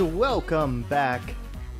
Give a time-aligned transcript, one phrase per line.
[0.00, 1.20] And welcome back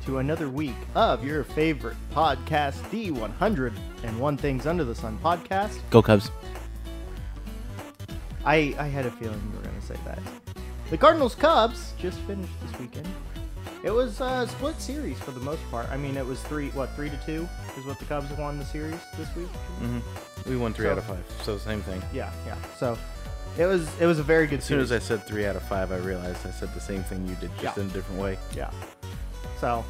[0.05, 5.79] to another week of your favorite podcast, the 101 Things Under the Sun podcast.
[5.89, 6.29] Go Cubs.
[8.45, 10.19] I, I had a feeling you were going to say that.
[10.91, 13.07] The Cardinals Cubs just finished this weekend.
[13.83, 15.89] It was a split series for the most part.
[15.89, 18.65] I mean, it was three, what, three to two is what the Cubs won the
[18.65, 19.51] series this week?
[19.81, 20.47] Mm-hmm.
[20.47, 22.03] We won three So- out of five, so same thing.
[22.13, 22.55] Yeah, yeah.
[22.77, 22.95] So
[23.57, 24.91] it was it was a very good As soon series.
[24.91, 27.35] as I said three out of five, I realized I said the same thing you
[27.35, 27.83] did, just Yeah.
[27.83, 28.37] in a different way.
[28.55, 28.71] yeah.
[29.59, 29.83] So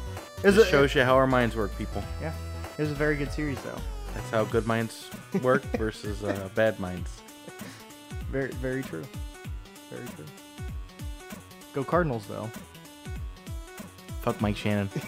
[0.44, 2.02] it a, shows you how our minds work, people.
[2.20, 2.32] yeah,
[2.76, 3.78] it was a very good series though.
[4.14, 5.08] That's how good minds
[5.42, 7.10] work versus uh, bad minds.
[8.30, 9.04] Very very true.
[9.90, 10.24] Very true.
[11.74, 12.50] Go Cardinals though.
[14.22, 14.88] Fuck Mike Shannon.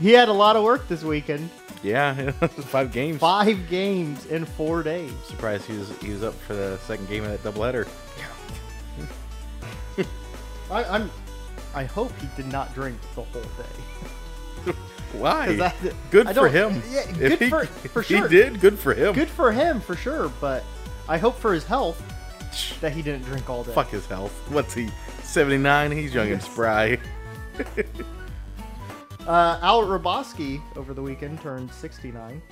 [0.00, 1.48] He had a lot of work this weekend.
[1.84, 3.20] Yeah, five games.
[3.20, 5.12] Five games in four days.
[5.26, 7.86] Surprised he was he was up for the second game of that doubleheader.
[10.70, 11.10] I, I'm.
[11.74, 14.72] I hope he did not drink the whole day.
[15.12, 15.54] Why?
[15.56, 15.76] that-
[16.10, 16.82] good for him.
[16.90, 18.60] yeah, If good he, for- for he did.
[18.60, 19.12] Good for him.
[19.14, 20.64] Good for him for sure, but
[21.08, 22.00] I hope for his health
[22.80, 23.72] that he didn't drink all day.
[23.72, 24.32] Fuck his health.
[24.50, 24.88] What's he?
[25.22, 25.90] Seventy nine.
[25.92, 26.98] He's young and spry.
[29.26, 32.42] Uh, Al Hrabosky over the weekend turned 69.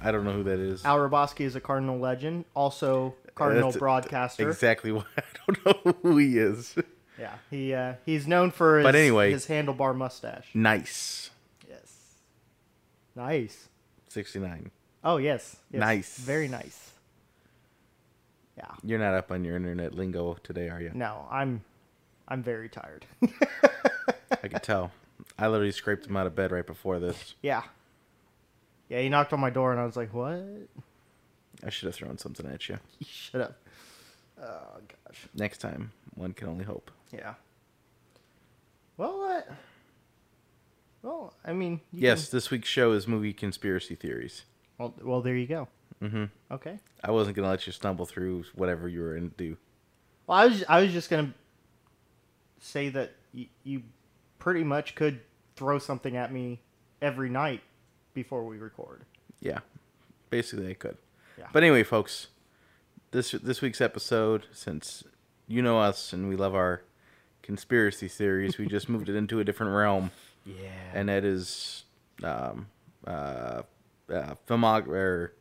[0.00, 0.84] I don't know who that is.
[0.84, 4.48] Al Hrabosky is a Cardinal legend, also Cardinal That's broadcaster.
[4.48, 6.76] Exactly what I don't know who he is.
[7.18, 9.32] Yeah, he uh, he's known for his, But anyway.
[9.32, 10.48] his handlebar mustache.
[10.54, 11.30] Nice.
[11.68, 11.92] Yes.
[13.16, 13.68] Nice.
[14.08, 14.70] 69.
[15.02, 15.56] Oh yes.
[15.72, 15.80] yes.
[15.80, 16.16] Nice.
[16.18, 16.92] Very nice.
[18.56, 18.70] Yeah.
[18.84, 20.92] You're not up on your internet lingo today, are you?
[20.94, 21.64] No, I'm
[22.28, 23.04] I'm very tired.
[24.42, 24.92] I can tell.
[25.40, 27.34] I literally scraped him out of bed right before this.
[27.42, 27.62] yeah.
[28.88, 30.42] Yeah, he knocked on my door and I was like, "What?"
[31.64, 32.78] I should have thrown something at you.
[33.06, 33.56] Shut up.
[34.42, 35.26] Oh gosh.
[35.34, 36.90] Next time, one can only hope.
[37.12, 37.34] Yeah.
[38.96, 39.52] Well, uh,
[41.02, 44.44] well, I mean, Yes, can- this week's show is movie conspiracy theories.
[44.78, 45.68] well, well, there you go.
[46.00, 46.78] hmm Okay.
[47.04, 49.56] I wasn't gonna let you stumble through whatever you were into.
[50.26, 51.32] Well, I was I was just gonna
[52.58, 53.82] say that y- you
[54.38, 55.20] pretty much could
[55.60, 56.58] throw something at me
[57.02, 57.60] every night
[58.14, 59.02] before we record.
[59.40, 59.58] Yeah,
[60.30, 60.96] basically they could.
[61.38, 61.48] Yeah.
[61.52, 62.28] But anyway, folks,
[63.10, 65.04] this this week's episode, since
[65.46, 66.80] you know us and we love our
[67.42, 70.10] conspiracy theories, we just moved it into a different realm.
[70.46, 70.70] Yeah.
[70.94, 71.84] and that is
[72.24, 72.68] um,
[73.06, 73.62] uh,
[74.10, 75.34] uh, filmog or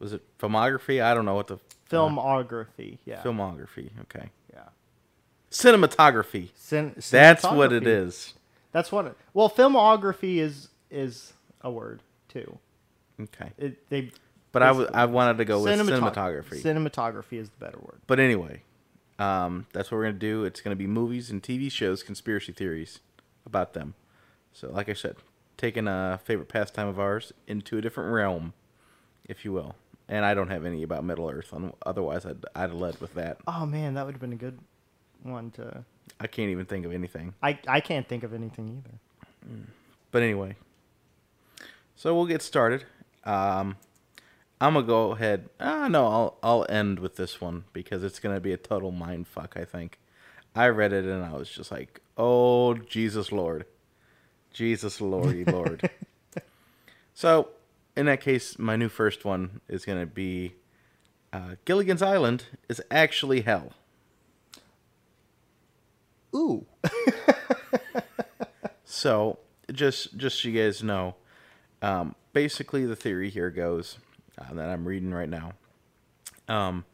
[0.00, 1.00] was it filmography?
[1.00, 1.58] I don't know what the
[1.88, 2.98] filmography.
[3.04, 3.22] Yeah.
[3.22, 3.90] filmography.
[4.02, 4.64] Okay, Yeah.
[5.52, 6.48] cinematography.
[6.56, 8.06] Cin- That's what it cinematography.
[8.06, 8.34] is.
[8.72, 9.06] That's what.
[9.06, 11.32] It, well, filmography is is
[11.62, 12.58] a word too.
[13.20, 14.10] Okay, It, they.
[14.52, 16.62] but I, basically- wanted to go with cinematog- cinematography.
[16.62, 18.00] Cinematography is the better word.
[18.06, 18.62] but anyway,
[19.18, 20.44] um, that's what we're gonna do.
[20.44, 23.00] It's gonna be movies and TV shows, conspiracy theories
[23.44, 23.94] about them.
[24.52, 25.16] So, like I said,
[25.56, 28.54] taking a favorite pastime of ours into a different realm,
[29.24, 29.74] if you will.
[30.08, 31.52] And I don't have any about Middle Earth.
[31.52, 33.38] On, otherwise, I'd I'd have led with that.
[33.46, 34.58] Oh man, that would have been a good
[35.22, 35.84] one to.
[36.20, 37.34] I can't even think of anything.
[37.42, 38.98] I I can't think of anything either.
[40.10, 40.56] But anyway,
[41.96, 42.84] so we'll get started.
[43.24, 43.76] Um,
[44.60, 45.48] I'm gonna go ahead.
[45.58, 49.26] Ah, no, I'll I'll end with this one because it's gonna be a total mind
[49.26, 49.54] fuck.
[49.56, 49.98] I think.
[50.54, 53.64] I read it and I was just like, "Oh Jesus Lord,
[54.52, 55.88] Jesus Lordy Lord."
[57.14, 57.48] so,
[57.96, 60.54] in that case, my new first one is gonna be
[61.32, 63.72] uh, Gilligan's Island is actually hell.
[66.34, 66.66] Ooh.
[68.92, 69.38] So,
[69.72, 71.14] just just so you guys know,
[71.80, 73.98] um, basically the theory here goes
[74.36, 75.52] uh, that I'm reading right now.
[76.48, 76.84] Um,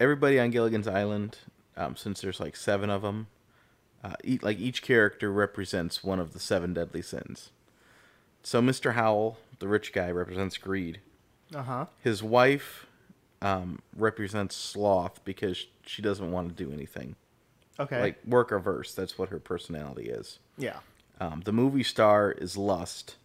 [0.00, 1.36] everybody on Gilligan's Island,
[1.76, 3.26] um, since there's like seven of them,
[4.02, 7.50] uh, each, like each character represents one of the seven deadly sins.
[8.42, 8.94] So, Mr.
[8.94, 11.00] Howell, the rich guy, represents greed.
[11.54, 11.86] Uh huh.
[12.02, 12.86] His wife
[13.42, 17.16] um, represents sloth because she doesn't want to do anything,
[17.78, 18.00] Okay.
[18.00, 18.94] like work averse.
[18.94, 20.38] That's what her personality is.
[20.56, 20.78] yeah.
[21.18, 23.16] Um, the movie star is lust.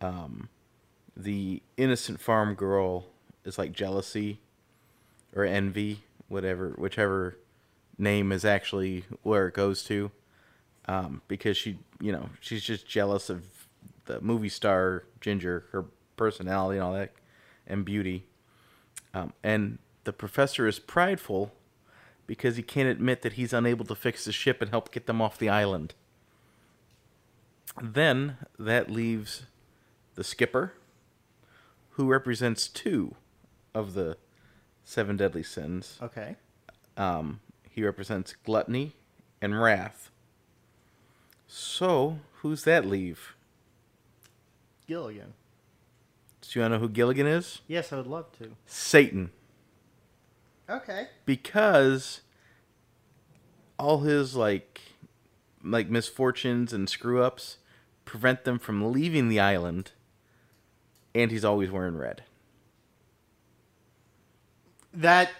[0.00, 0.48] Um,
[1.14, 3.06] the innocent farm girl
[3.44, 4.40] is like jealousy
[5.34, 7.36] or envy, whatever, whichever
[7.98, 10.10] name is actually where it goes to.
[10.88, 13.44] Um, because she, you know, she's just jealous of
[14.06, 15.84] the movie star Ginger, her
[16.16, 17.12] personality and all that,
[17.66, 18.24] and beauty.
[19.12, 21.52] Um, and the professor is prideful
[22.26, 25.20] because he can't admit that he's unable to fix the ship and help get them
[25.22, 25.94] off the island.
[27.80, 29.44] Then that leaves
[30.14, 30.72] the skipper,
[31.90, 33.14] who represents two
[33.74, 34.16] of the
[34.84, 35.98] seven deadly sins.
[36.02, 36.36] Okay.
[36.96, 37.40] Um,
[37.70, 38.94] he represents gluttony
[39.40, 40.10] and wrath.
[41.46, 43.34] So, who's that leave?
[44.86, 45.34] Gilligan.
[46.40, 47.60] Do you want to know who Gilligan is?
[47.66, 48.52] Yes, I would love to.
[48.66, 49.30] Satan.
[50.68, 51.08] Okay.
[51.24, 52.20] Because
[53.78, 54.80] all his like
[55.62, 57.58] like misfortunes and screw ups
[58.04, 59.92] prevent them from leaving the island
[61.14, 62.22] and he's always wearing red.
[64.94, 65.30] That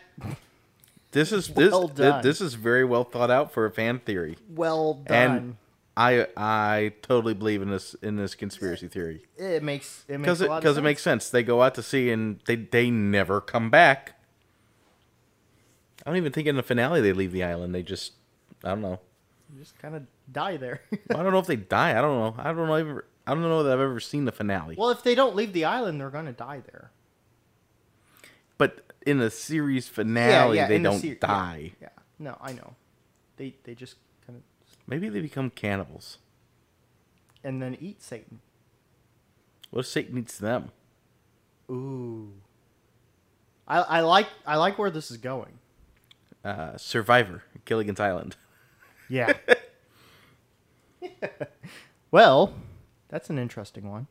[1.13, 2.23] This is this Well th- done.
[2.23, 4.37] this is very well thought out for a fan theory.
[4.49, 5.17] well done.
[5.37, 5.57] And
[5.97, 10.41] I I totally believe in this in this conspiracy theory it makes it makes because
[10.43, 11.31] a it lot of because it makes sense.
[11.31, 14.13] They go out to sea and they they never come back.
[16.07, 17.75] I don't even think in the finale they leave the island.
[17.75, 18.13] They just
[18.65, 19.01] I don't know.
[19.59, 20.81] Just kind of die there.
[21.11, 21.99] I don't know if they die.
[21.99, 22.35] I don't know.
[22.39, 22.75] I don't know.
[22.75, 24.77] Ever, I don't know that I've ever seen the finale.
[24.79, 26.93] well, if they don't leave the island, they're gonna die there.
[28.57, 31.73] But in the series finale, they in the don't yeah, die.
[31.81, 31.89] Yeah,
[32.21, 32.75] No, I know.
[33.37, 34.43] They they just kind of
[34.87, 36.19] Maybe they become cannibals.
[37.43, 38.41] and then eat Satan.
[39.71, 40.71] What if Satan eats them?
[41.69, 42.33] Ooh.
[43.67, 45.59] I I like I like where this is going.
[46.47, 48.37] Uh, Survivor, Gilligan's Island.
[49.09, 49.33] Yeah.
[52.13, 52.55] well,
[53.09, 54.07] that's an interesting one.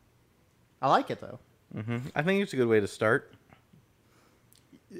[0.82, 1.40] I like it though.
[1.74, 3.34] hmm I think it's a good way to start.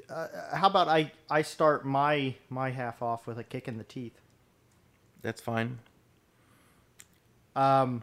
[0.08, 3.84] Uh, how about I I start my my half off with a kick in the
[3.84, 4.18] teeth.
[5.20, 5.78] That's fine.
[7.54, 8.02] Um,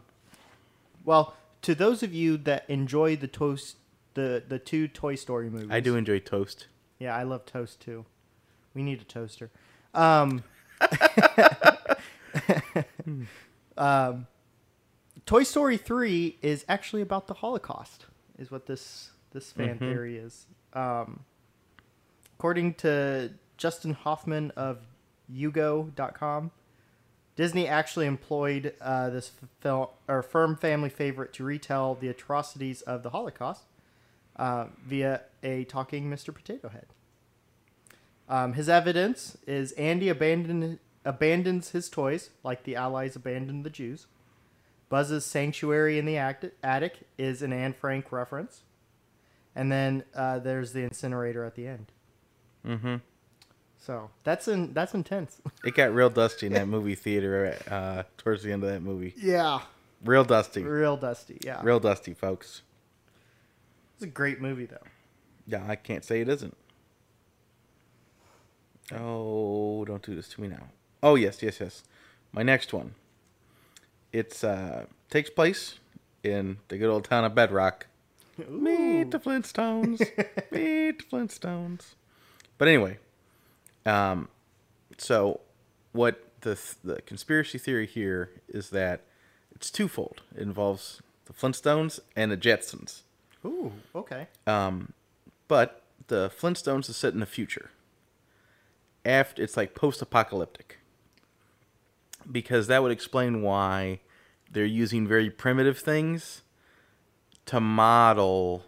[1.04, 3.76] well, to those of you that enjoy the toast,
[4.14, 6.68] the the two Toy Story movies, I do enjoy toast.
[6.98, 8.06] Yeah, I love toast too.
[8.74, 9.50] We need a toaster.
[9.94, 10.42] Um,
[13.76, 14.26] um,
[15.26, 18.06] Toy Story three is actually about the Holocaust,
[18.38, 20.46] is what this this fan theory is.
[20.72, 21.20] Um,
[22.38, 24.78] according to Justin Hoffman of
[25.32, 26.50] Yugo.com,
[27.36, 33.02] Disney actually employed uh, this film or firm family favorite to retell the atrocities of
[33.02, 33.64] the Holocaust
[34.36, 36.34] uh, via a talking Mr.
[36.34, 36.86] Potato Head.
[38.28, 44.06] Um, his evidence is Andy abandoned, abandons his toys like the Allies abandoned the Jews.
[44.88, 48.62] Buzz's sanctuary in the act- attic is an Anne Frank reference.
[49.56, 51.86] And then uh, there's the incinerator at the end.
[52.66, 52.96] Mm-hmm.
[53.78, 55.40] So that's in, that's intense.
[55.64, 59.14] It got real dusty in that movie theater uh, towards the end of that movie.
[59.16, 59.60] yeah,
[60.04, 60.62] Real dusty.
[60.62, 61.38] real dusty.
[61.44, 62.62] Yeah, Real dusty, folks.
[63.94, 64.82] it's a great movie though.
[65.46, 66.56] Yeah, I can't say it isn't.
[68.92, 70.68] Oh, don't do this to me now.
[71.02, 71.82] Oh yes, yes, yes.
[72.32, 72.94] My next one.
[74.12, 75.78] It's uh takes place
[76.22, 77.86] in the good old town of Bedrock.
[78.48, 80.00] Meet the Flintstones.
[80.50, 81.94] Meet the Flintstones.
[82.58, 82.98] But anyway,
[83.86, 84.28] um,
[84.98, 85.40] so
[85.92, 89.02] what the the conspiracy theory here is that
[89.54, 90.22] it's twofold.
[90.34, 93.02] It involves the Flintstones and the Jetsons.
[93.44, 94.28] Ooh, okay.
[94.46, 94.92] Um,
[95.48, 97.70] but the Flintstones is set in the future.
[99.04, 100.78] After it's like post-apocalyptic,
[102.30, 104.00] because that would explain why
[104.50, 106.42] they're using very primitive things
[107.46, 108.64] to model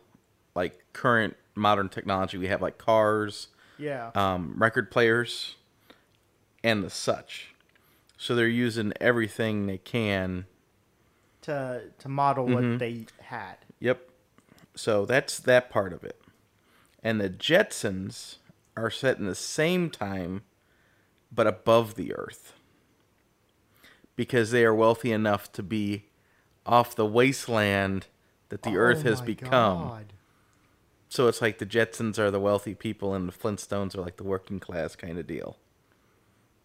[0.54, 2.36] like current modern technology.
[2.36, 4.10] We have like cars, Yeah.
[4.14, 5.56] um, record players,
[6.62, 7.54] and the such.
[8.18, 10.46] So they're using everything they can
[11.42, 12.70] to to model Mm-hmm.
[12.72, 13.56] what they had.
[13.80, 14.10] Yep.
[14.74, 16.20] So that's that part of it.
[17.02, 18.36] And the Jetsons
[18.76, 20.42] are set in the same time,
[21.32, 22.52] but above the Earth.
[24.14, 26.06] Because they are wealthy enough to be
[26.64, 28.06] off the wasteland
[28.48, 29.50] that the Earth Oh has my become.
[29.88, 30.12] God.
[31.08, 34.24] So it's like the Jetsons are the wealthy people and the Flintstones are like the
[34.24, 35.56] working class kind of deal.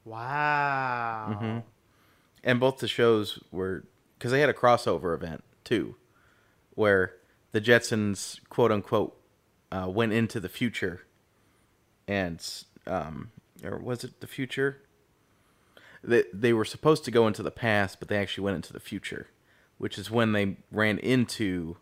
[0.03, 1.27] Wow.
[1.31, 1.59] Mm-hmm.
[2.43, 3.83] and both the shows were
[4.17, 5.95] because they had a crossover event too,
[6.75, 7.13] where
[7.51, 9.15] the Jetsons quote unquote
[9.71, 11.01] uh, went into the future,
[12.11, 12.45] and
[12.87, 13.31] um,
[13.63, 14.81] or was it the future?
[16.03, 18.79] They they were supposed to go into the past, but they actually went into the
[18.79, 19.27] future,
[19.77, 21.77] which is when they ran into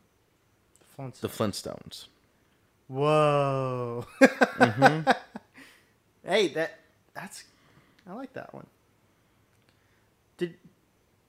[0.98, 1.20] Flintstones.
[1.22, 2.06] the Flintstones.
[2.88, 4.06] Whoa.
[4.22, 5.12] Mm-hmm.
[6.24, 6.80] hey, that
[7.16, 7.46] that's
[8.08, 8.68] I like that one.
[10.38, 10.58] Did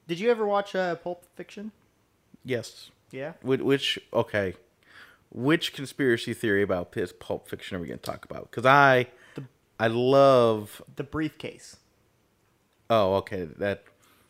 [0.09, 1.73] Did you ever watch uh, Pulp Fiction?
[2.45, 2.91] Yes.
[3.13, 3.33] Yeah.
[3.43, 4.55] Which, which okay,
[5.31, 8.51] which conspiracy theory about Piss Pulp Fiction are we going to talk about?
[8.51, 9.07] Because I,
[9.79, 10.83] I love.
[10.97, 11.77] The briefcase.
[12.89, 13.85] Oh, okay, that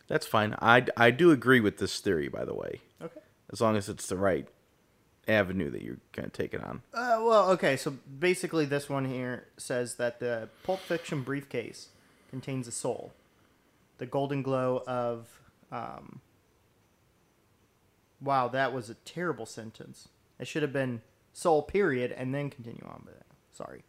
[0.06, 0.54] that's fine.
[0.60, 3.20] I I do agree with this theory, by the way, Okay.
[3.52, 4.46] as long as it's the right
[5.26, 6.82] avenue that you're going to take it on.
[6.92, 7.76] Uh, well, okay.
[7.76, 11.88] So basically, this one here says that the Pulp Fiction briefcase
[12.28, 13.12] contains a soul.
[13.98, 15.26] The golden glow of.
[15.72, 16.20] Um,
[18.20, 20.08] wow, that was a terrible sentence.
[20.40, 23.02] It should have been soul, period, and then continue on.
[23.04, 23.84] But sorry.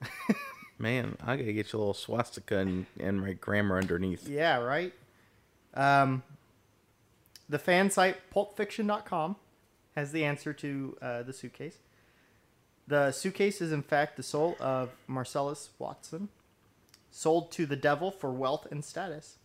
[0.78, 4.28] Man, I gotta get you a little swastika and, and write grammar underneath.
[4.28, 4.92] Yeah, right?
[5.74, 6.22] Um,
[7.48, 9.36] the fan site pulpfiction.com
[9.96, 11.78] has the answer to uh, the suitcase.
[12.86, 16.28] The suitcase is, in fact, the soul of Marcellus Watson,
[17.10, 19.36] sold to the devil for wealth and status.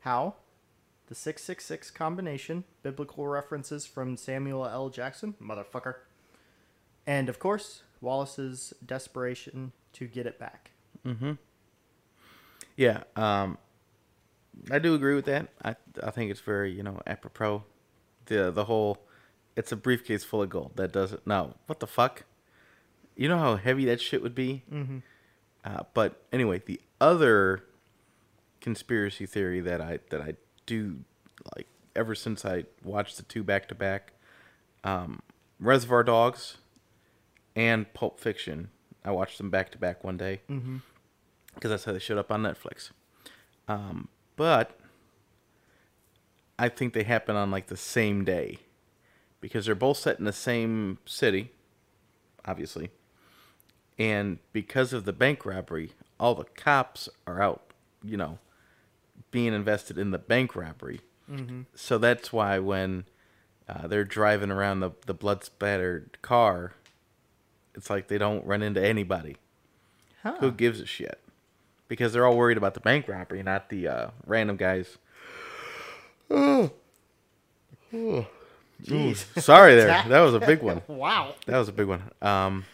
[0.00, 0.34] How?
[1.08, 4.88] The 666 combination, biblical references from Samuel L.
[4.88, 5.96] Jackson, motherfucker.
[7.06, 10.70] And, of course, Wallace's desperation to get it back.
[11.04, 11.38] Mhm.
[12.76, 13.58] Yeah, um,
[14.70, 15.48] I do agree with that.
[15.64, 17.64] I I think it's very you know apropos.
[18.26, 18.98] The the whole,
[19.56, 20.72] it's a briefcase full of gold.
[20.76, 21.56] That doesn't no.
[21.66, 22.24] What the fuck?
[23.16, 24.62] You know how heavy that shit would be.
[24.72, 24.98] Mm-hmm.
[25.64, 27.64] Uh, but anyway, the other
[28.60, 30.34] conspiracy theory that I that I
[30.66, 30.98] do
[31.56, 34.12] like ever since I watched the two back to back,
[34.84, 35.20] um,
[35.60, 36.58] Reservoir Dogs,
[37.54, 38.70] and Pulp Fiction.
[39.04, 40.40] I watched them back to back one day
[41.54, 42.90] because that's how they showed up on Netflix.
[43.68, 44.78] Um, but
[46.58, 48.58] I think they happen on like the same day
[49.40, 51.50] because they're both set in the same city,
[52.44, 52.90] obviously.
[53.98, 58.38] And because of the bank robbery, all the cops are out, you know,
[59.32, 61.00] being invested in the bank robbery.
[61.74, 63.04] So that's why when
[63.66, 66.72] uh, they're driving around the, the blood spattered car,
[67.74, 69.36] it's like they don't run into anybody.
[70.22, 70.36] Huh.
[70.40, 71.18] Who gives a shit?
[71.88, 74.98] Because they're all worried about the bank robbery, not the uh, random guys.
[78.84, 79.40] Jeez.
[79.40, 80.04] Sorry, there.
[80.08, 80.82] That was a big one.
[80.86, 81.34] wow.
[81.46, 82.10] That was a big one.
[82.20, 82.64] Um,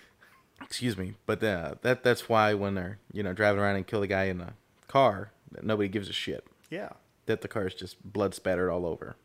[0.63, 4.01] excuse me, but uh, that that's why when they're you know driving around and kill
[4.01, 4.53] the guy in the
[4.89, 6.47] car, that nobody gives a shit.
[6.71, 6.91] Yeah.
[7.27, 9.17] That the car is just blood spattered all over.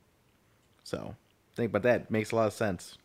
[0.83, 1.15] So
[1.55, 2.11] think about that.
[2.11, 2.97] Makes a lot of sense.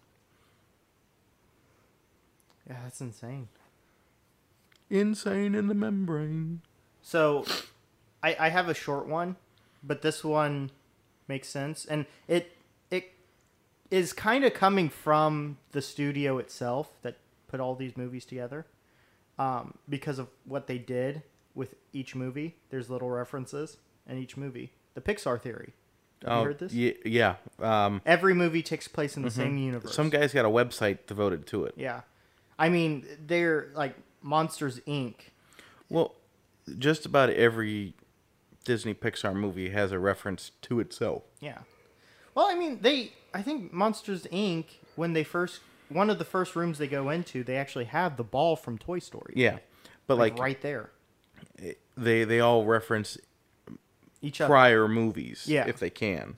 [2.68, 3.48] Yeah, that's insane.
[4.90, 6.60] Insane in the membrane.
[7.02, 7.44] So,
[8.22, 9.37] I, I have a short one,
[9.82, 10.70] but this one
[11.26, 12.56] makes sense, and it
[12.90, 13.12] it
[13.90, 18.66] is kind of coming from the studio itself that put all these movies together,
[19.38, 21.22] um, because of what they did
[21.59, 22.57] with each movie.
[22.71, 23.77] There's little references
[24.09, 24.73] in each movie.
[24.95, 25.75] The Pixar theory.
[26.27, 26.73] Have you heard this?
[26.73, 27.37] ye- yeah.
[27.61, 29.95] Um, Every movie takes place in the same universe.
[29.95, 31.75] some guy's got a website devoted to it.
[31.77, 32.00] Yeah,
[32.59, 35.15] I mean they're like Monsters Inc.
[35.88, 36.15] Well,
[36.79, 37.95] just about every
[38.65, 41.23] Disney Pixar movie has a reference to itself.
[41.41, 41.59] Yeah.
[42.35, 43.12] Well, I mean, they.
[43.33, 44.65] I think Monsters Inc.
[44.97, 48.25] When they first, one of the first rooms they go into, they actually have the
[48.25, 49.35] ball from Toy Story.
[49.37, 49.59] Yeah,
[50.09, 50.91] but like, like, right there.
[51.97, 53.19] They they all reference
[54.23, 54.49] Each other.
[54.50, 55.67] prior movies Yeah.
[55.67, 56.37] if they can.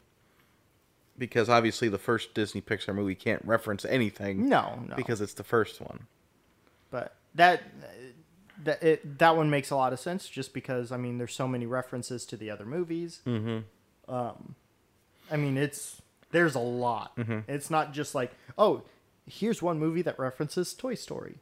[1.19, 4.97] Because obviously the first Disney Pixar movie can't reference anything No, no.
[4.97, 6.07] because it's the first one.
[6.91, 7.63] but that
[8.65, 11.47] that it, that one makes a lot of sense, just because I mean, there's so
[11.49, 13.21] many references to the other movies.
[13.27, 14.13] Mm-hmm.
[14.15, 14.55] Um,
[15.31, 17.13] I mean, it's there's a lot.
[17.49, 18.83] It's not just like, oh,
[19.27, 21.37] here's one movie that references Toy Story.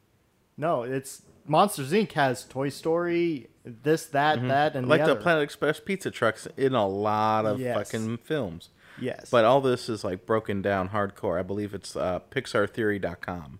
[0.57, 2.11] No, it's Monsters Inc.
[2.13, 5.21] has Toy Story, this, that, that, and like the, the.
[5.21, 7.75] Planet Express pizza trucks in a lot of Yes.
[7.75, 8.69] fucking films.
[9.01, 11.39] Yes, But all this is like broken down hardcore.
[11.39, 13.59] I believe it's uh, PixarTheory.com.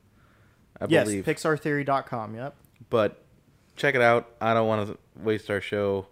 [0.82, 1.26] I yes, believe.
[1.26, 2.36] PixarTheory.com.
[2.36, 2.56] Yep.
[2.90, 3.24] but
[3.76, 4.30] check it out.
[4.42, 6.08] I don't want to waste our show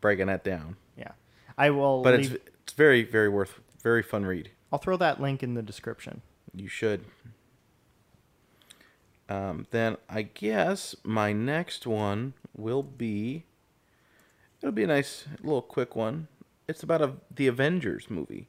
[0.00, 0.76] breaking that down.
[0.96, 1.12] Yeah,
[1.56, 2.02] I will.
[2.02, 4.50] But leave, it's it's very very worth very fun read.
[4.72, 6.22] I'll throw that link in the description.
[6.54, 7.04] You should.
[9.28, 13.44] Um, then I guess my next one will be.
[14.60, 16.28] It'll be a nice little quick one.
[16.66, 18.48] It's about a, the Avengers movie.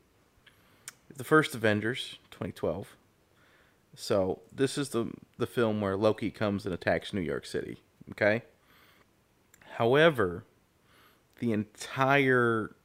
[1.15, 2.95] The first Avengers, 2012.
[3.95, 7.81] So this is the the film where Loki comes and attacks New York City.
[8.11, 8.43] Okay.
[9.75, 10.45] However,
[11.39, 12.75] the entire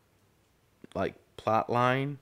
[0.95, 2.19] like plot line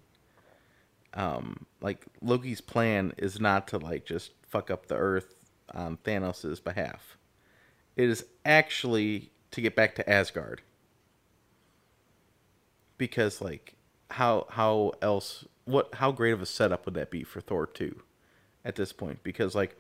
[1.14, 5.34] um, like Loki's plan is not to like just fuck up the Earth
[5.74, 7.16] on Thanos' behalf.
[7.96, 10.62] It is actually to get back to Asgard.
[12.98, 13.74] Because like
[14.10, 18.02] how how else what how great of a setup would that be for Thor 2
[18.64, 19.76] at this point because like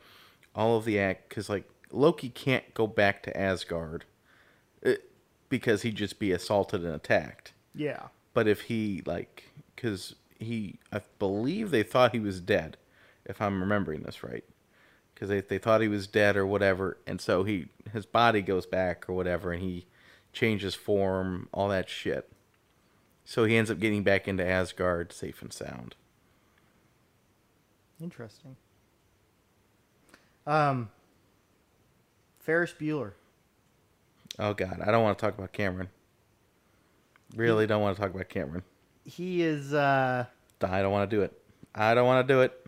[0.54, 4.04] all of the act cuz like Loki can't go back to Asgard
[4.84, 4.94] uh,
[5.48, 7.52] because he'd just be assaulted and attacked.
[7.74, 8.08] Yeah.
[8.34, 9.44] But if he like,
[9.74, 12.76] because he, I believe they thought he was dead,
[13.24, 14.44] if I'm remembering this right,
[15.22, 18.66] because they they thought he was dead or whatever, and so he his body goes
[18.66, 19.86] back or whatever, and he
[20.32, 22.28] changes form, all that shit.
[23.24, 25.94] So he ends up getting back into Asgard safe and sound.
[28.00, 28.56] Interesting.
[30.44, 30.90] Um,
[32.40, 33.12] Ferris Bueller.
[34.40, 35.90] Oh god, I don't want to talk about Cameron.
[37.36, 38.64] Really don't want to talk about Cameron.
[39.04, 39.72] He is.
[39.72, 40.26] uh
[40.60, 41.32] I don't want to do it.
[41.76, 42.66] I don't want to do it.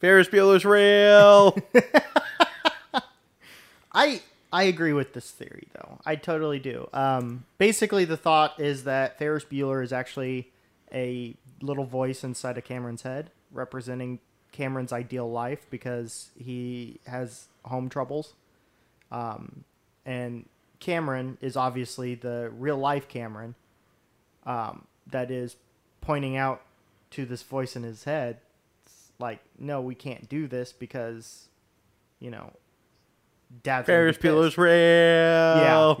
[0.00, 1.56] Ferris Bueller's real.
[3.92, 5.98] I I agree with this theory though.
[6.04, 6.88] I totally do.
[6.92, 10.50] Um, basically, the thought is that Ferris Bueller is actually
[10.92, 14.18] a little voice inside of Cameron's head, representing
[14.52, 18.34] Cameron's ideal life because he has home troubles.
[19.12, 19.64] Um,
[20.06, 20.46] and
[20.80, 23.54] Cameron is obviously the real life Cameron
[24.46, 25.56] um, that is
[26.00, 26.62] pointing out
[27.10, 28.38] to this voice in his head,
[29.20, 31.48] like, no, we can't do this because,
[32.18, 32.52] you know,
[33.62, 34.16] dad's Ferris.
[34.16, 34.70] Bueller's real.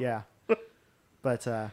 [0.00, 0.56] Yeah, yeah.
[1.22, 1.68] but uh,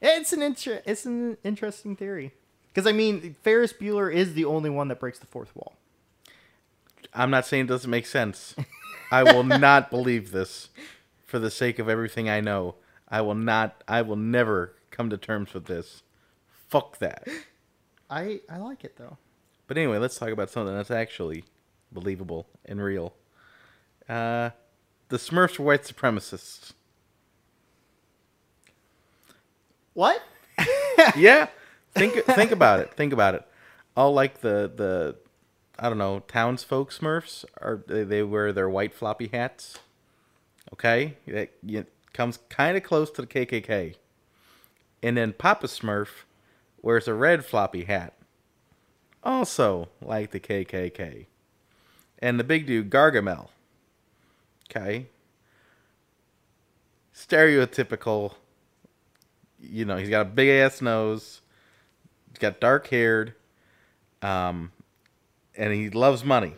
[0.00, 2.32] it's an inter- it's an interesting theory
[2.68, 5.74] because I mean Ferris Bueller is the only one that breaks the fourth wall.
[7.14, 8.54] I'm not saying it doesn't make sense.
[9.10, 10.68] I will not believe this
[11.24, 12.74] for the sake of everything I know.
[13.08, 16.02] I will not I will never come to terms with this.
[16.68, 17.26] Fuck that.
[18.10, 19.16] I I like it though.
[19.66, 21.44] But anyway, let's talk about something that's actually
[21.90, 23.14] believable and real.
[24.08, 24.50] Uh,
[25.08, 26.72] the Smurfs were white supremacists.
[29.94, 30.22] What?
[31.16, 31.48] yeah,
[31.94, 32.92] think think about it.
[32.92, 33.42] Think about it.
[33.96, 35.16] All like the the
[35.78, 39.78] I don't know townsfolk Smurfs are they, they wear their white floppy hats.
[40.72, 43.94] Okay, that it comes kind of close to the KKK.
[45.02, 46.24] And then Papa Smurf
[46.82, 48.14] wears a red floppy hat,
[49.26, 51.26] also like the KKK.
[52.20, 53.48] And the big dude Gargamel.
[54.70, 55.06] Okay.
[57.14, 58.34] Stereotypical
[59.60, 61.40] you know, he's got a big ass nose.
[62.30, 63.34] He's got dark haired.
[64.22, 64.72] Um,
[65.56, 66.54] and he loves money.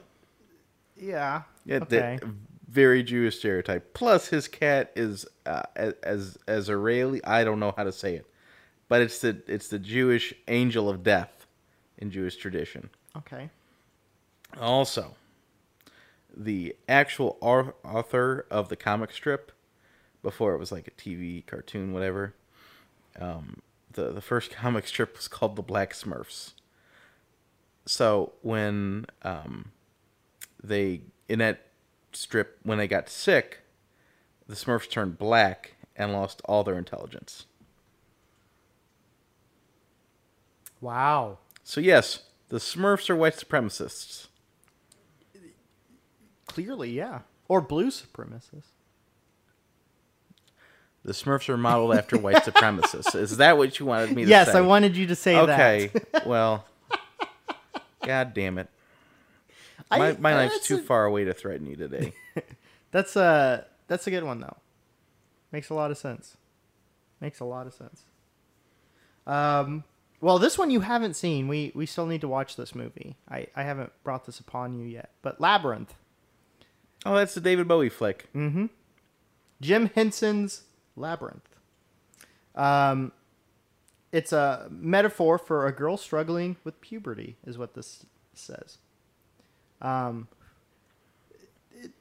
[0.97, 1.43] Yeah.
[1.65, 2.19] Yeah, okay.
[2.21, 2.35] the-
[2.69, 3.95] very Jewish stereotype.
[3.95, 7.25] Plus, his cat is uh, as as Israeli.
[7.25, 8.27] I don't know how to say it,
[8.91, 11.38] but it's the it's the Jewish angel of death
[11.99, 12.91] in Jewish tradition.
[13.17, 13.51] okay.
[14.59, 15.17] Also,
[16.35, 19.53] the actual author of the comic strip,
[20.23, 22.35] before it was like a TV cartoon, whatever,
[23.21, 23.61] um,
[23.93, 26.53] the the first comic strip was called the Black Smurfs.
[27.85, 29.73] So when um,
[30.63, 31.67] they in that
[32.13, 33.61] strip when they got sick,
[34.47, 37.47] the Smurfs turned black and lost all their intelligence.
[40.81, 41.39] Wow.
[41.69, 44.29] So yes, the Smurfs are white supremacists.
[46.47, 47.21] Clearly, yeah.
[47.47, 48.71] Or blue supremacists.
[51.05, 53.15] The Smurfs are modeled after white supremacists.
[53.15, 54.53] Is that what you wanted me to Yes, say?
[54.53, 56.05] Yes, I wanted you to say Okay, that.
[56.15, 56.27] Okay.
[56.27, 56.65] well,
[58.03, 58.69] god damn it.
[59.91, 62.15] I- My, my knife's too a- far away to threaten you today.
[62.93, 64.57] That's a that's a good one though.
[65.53, 66.39] Makes a lot of sense.
[67.21, 68.05] Makes a lot of sense.
[69.27, 69.85] Um,
[70.21, 71.49] well, this one you haven't seen.
[71.49, 73.17] We we still need to watch this movie.
[73.31, 75.11] I I haven't brought this upon you yet.
[75.23, 75.95] But Labyrinth,
[77.07, 78.29] Oh, that's the David Bowie flick.
[78.35, 78.67] Mm-hmm.
[79.61, 80.63] Jim Henson's
[80.97, 81.49] Labyrinth.
[82.57, 83.13] Um,
[84.11, 88.05] it's a metaphor for a girl struggling with puberty, is what this
[88.35, 88.79] says.
[89.81, 90.27] Um,
[91.73, 91.93] it-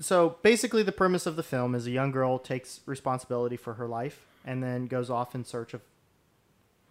[0.00, 3.86] so basically, the premise of the film is a young girl takes responsibility for her
[3.86, 5.82] life and then goes off in search of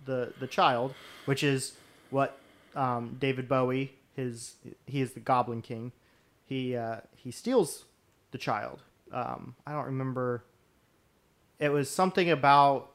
[0.10, 0.94] the the child,
[1.26, 1.74] which is
[2.10, 2.38] what
[2.76, 5.92] um, David Bowie his he is the Goblin King.
[6.46, 7.86] He uh, he steals
[8.32, 8.82] the child.
[9.12, 10.44] Um, I don't remember.
[11.60, 12.92] It was something about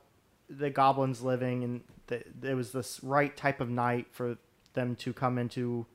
[0.49, 4.39] the goblins living, and th- it was this right type of night for
[4.75, 5.87] them to come into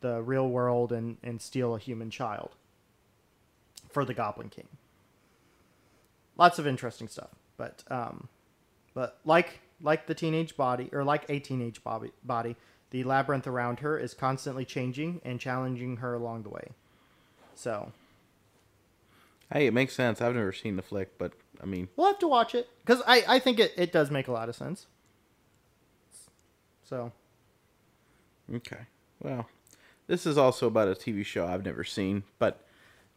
[0.00, 2.50] the real world and, and steal a human child
[3.88, 4.68] for the Goblin King.
[6.36, 8.28] Lots of interesting stuff, but um,
[8.94, 12.56] but like like the teenage body or like a teenage body, body,
[12.90, 16.68] the labyrinth around her is constantly changing and challenging her along the way.
[17.54, 17.92] So
[19.52, 20.22] Hey, it makes sense.
[20.22, 23.22] I've never seen the flick, but I mean, we'll have to watch it because I,
[23.28, 24.86] I think it, it does make a lot of sense.
[26.82, 27.12] So
[28.54, 28.86] okay.
[29.20, 29.46] Well,
[30.06, 32.64] this is also about a TV show I've never seen, but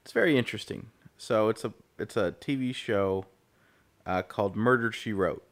[0.04, 0.88] it's very interesting.
[1.17, 3.25] So it's a it's a TV show
[4.06, 5.43] uh, called Murder She Wrote.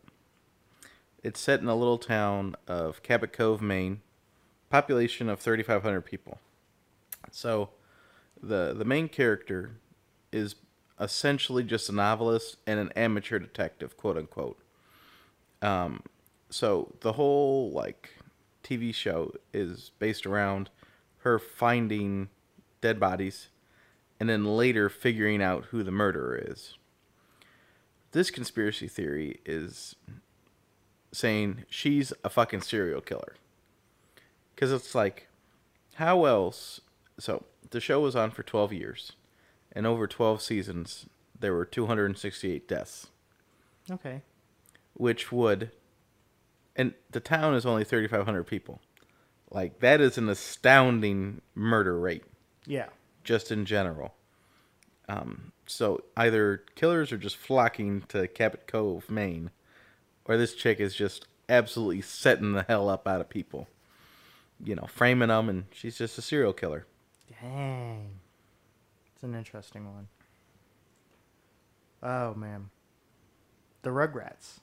[1.24, 4.02] It's set in a little town of Cabot Cove, Maine,
[4.70, 6.40] population of 3,500 people.
[7.32, 7.70] So,
[8.42, 9.78] the the main character
[10.32, 10.56] is
[11.00, 14.60] essentially just a novelist and an amateur detective, quote unquote.
[15.62, 16.04] Um,
[16.50, 18.18] so the whole like
[18.64, 20.70] TV show is based around
[21.20, 22.30] her finding
[22.82, 23.48] dead bodies
[24.20, 26.78] and then later figuring out who the murderer is.
[28.12, 29.96] This conspiracy theory is
[31.14, 33.36] saying she's a fucking serial killer.
[34.54, 35.28] Because it's like,
[35.96, 36.82] how else?
[37.20, 39.14] So the show was on for 12 years,
[39.72, 41.06] and over 12 seasons,
[41.40, 43.08] there were 268 deaths,
[43.90, 44.22] Okay.
[44.94, 45.72] which would,
[46.76, 48.82] and the town is only 3,500 people.
[49.52, 52.24] Like, that is an astounding murder rate,
[52.66, 52.90] Yeah.
[53.24, 54.16] just in general.
[55.08, 59.52] Um, so either killers are just flocking to Cabot Cove, Maine,
[60.26, 63.68] or this chick is just absolutely setting the hell up out of people.
[64.64, 66.86] You know, framing them, and she's just a serial killer.
[67.42, 68.20] Dang.
[69.14, 70.08] It's an interesting one.
[72.02, 72.70] Oh man.
[73.82, 74.60] The Rugrats.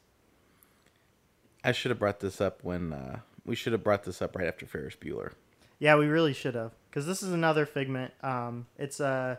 [1.62, 4.48] I should have brought this up when uh, we should have brought this up right
[4.48, 5.32] after Ferris Bueller.
[5.78, 8.12] Yeah, we really should have, because this is another figment.
[8.22, 9.38] Um, it's a,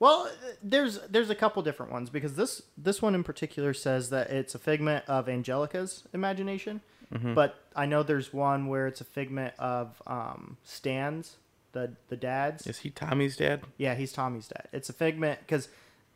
[0.00, 0.28] well,
[0.62, 4.54] there's there's a couple different ones because this this one in particular says that it's
[4.56, 6.80] a figment of Angelica's imagination,
[7.34, 11.36] but I know there's one where it's a figment of um, Stan's,
[11.72, 12.66] the the dad's.
[12.66, 13.62] Is he Tommy's dad?
[13.78, 14.66] Yeah, he's Tommy's dad.
[14.72, 15.68] It's a figment because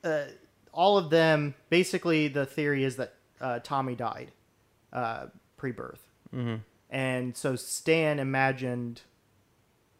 [0.03, 0.25] uh,
[0.73, 4.33] all of them basically the theory is that uh, Tommy died
[4.93, 6.57] uh, pre-birth, Mm-hmm.
[6.91, 9.03] and so Stan imagined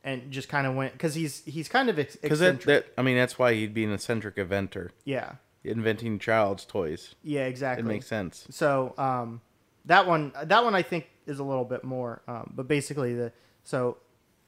[0.05, 2.87] and just kind of went because he's he's kind of ex- Because that, eccentric.
[2.95, 5.33] that I mean that's why he'd be an eccentric inventor, yeah,
[5.65, 7.15] inventing child's toys.
[7.23, 7.85] yeah, exactly.
[7.85, 8.47] It makes sense.
[8.51, 9.41] So um,
[9.87, 12.23] that one, that one I think is a little bit more.
[12.29, 13.33] Um, but basically, the
[13.65, 13.97] so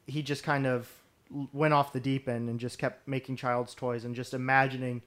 [0.07, 0.91] he just kind of
[1.35, 5.03] l- went off the deep end and just kept making child's toys and just imagining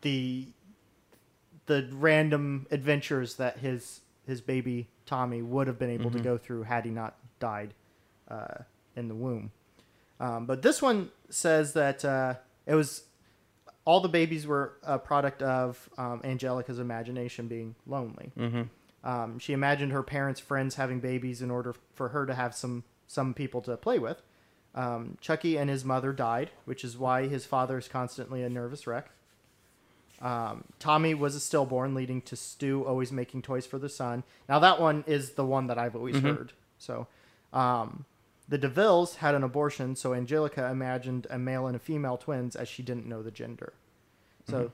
[0.00, 0.48] the
[1.66, 6.62] the random adventures that his his baby Tommy would have been able to go through
[6.64, 7.74] had he not died
[8.30, 8.62] uh,
[8.96, 9.52] in the womb.
[10.20, 12.34] Um, but this one says that uh,
[12.66, 13.02] it was
[13.84, 18.32] all the babies were a product of um, Angelica's imagination being lonely.
[18.38, 18.62] Mm-hmm.
[19.06, 22.84] Um, she imagined her parents' friends having babies in order for her to have some
[23.06, 24.22] some people to play with.
[24.74, 28.86] Um, Chucky and his mother died, which is why his father is constantly a nervous
[28.86, 29.10] wreck.
[30.22, 34.24] Um, Tommy was a stillborn, leading to Stu always making toys for the son.
[34.48, 36.52] Now that one is the one that I've always heard.
[36.78, 37.06] So,
[37.52, 38.04] um,
[38.48, 42.68] the DeVilles had an abortion, so Angelica imagined a male and a female twins as
[42.68, 43.72] she didn't know the gender.
[44.48, 44.72] So,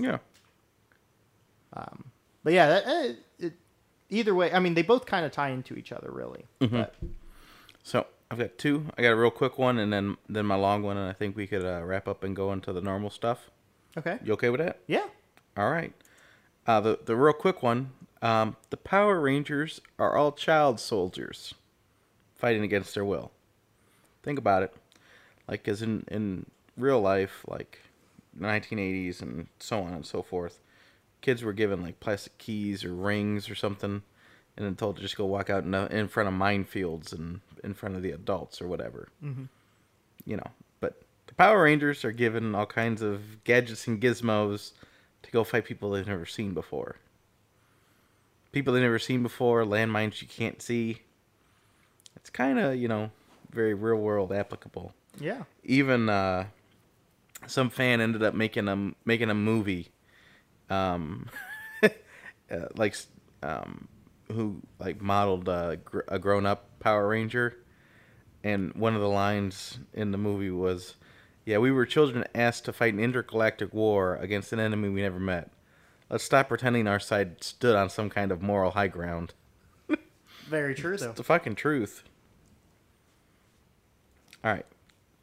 [0.00, 0.18] Yeah.
[2.44, 3.52] but yeah, that, eh, it,
[4.10, 6.44] either way, I mean, they both kind of tie into each other, really.
[6.58, 6.94] But,
[7.82, 8.86] So I've got two.
[8.96, 11.36] I got a real quick one, and then then my long one, and I think
[11.36, 13.50] we could uh, wrap up and go into the normal stuff.
[13.98, 14.18] okay.
[14.24, 14.78] You okay with that?
[14.86, 15.06] Yeah.
[15.56, 15.92] All right.
[16.66, 17.90] Uh, the the real quick one.
[18.22, 21.54] Um, the Power Rangers are all child soldiers,
[22.42, 23.30] fighting against their will.
[24.24, 24.74] Think about it.
[25.46, 27.78] Like, as in in real life, like
[28.38, 30.58] 1980s and so on and so forth,
[31.20, 34.02] kids were given like plastic keys or rings or something,
[34.56, 37.74] and then told to just go walk out in, in front of minefields and in
[37.74, 39.08] front of the adults or whatever.
[39.24, 39.48] Mhm.
[40.24, 40.50] You know,
[40.80, 44.72] but the Power Rangers are given all kinds of gadgets and gizmos
[45.22, 46.96] to go fight people they've never seen before.
[48.50, 51.02] People they've never seen before, landmines you can't see.
[52.22, 53.10] It's kind of, you know,
[53.50, 54.94] very real world applicable.
[55.20, 55.42] Yeah.
[55.64, 56.46] Even uh,
[57.46, 59.88] some fan ended up making a making a movie,
[60.70, 61.28] um,
[61.82, 61.88] uh,
[62.76, 62.96] like
[63.42, 63.88] um,
[64.30, 67.58] who like modeled uh, gr- a grown up Power Ranger,
[68.42, 70.94] and one of the lines in the movie was,
[71.44, 75.20] "Yeah, we were children asked to fight an intergalactic war against an enemy we never
[75.20, 75.50] met.
[76.08, 79.34] Let's stop pretending our side stood on some kind of moral high ground."
[80.48, 81.10] Very true, though.
[81.10, 82.04] It's the fucking truth.
[84.44, 84.66] All right.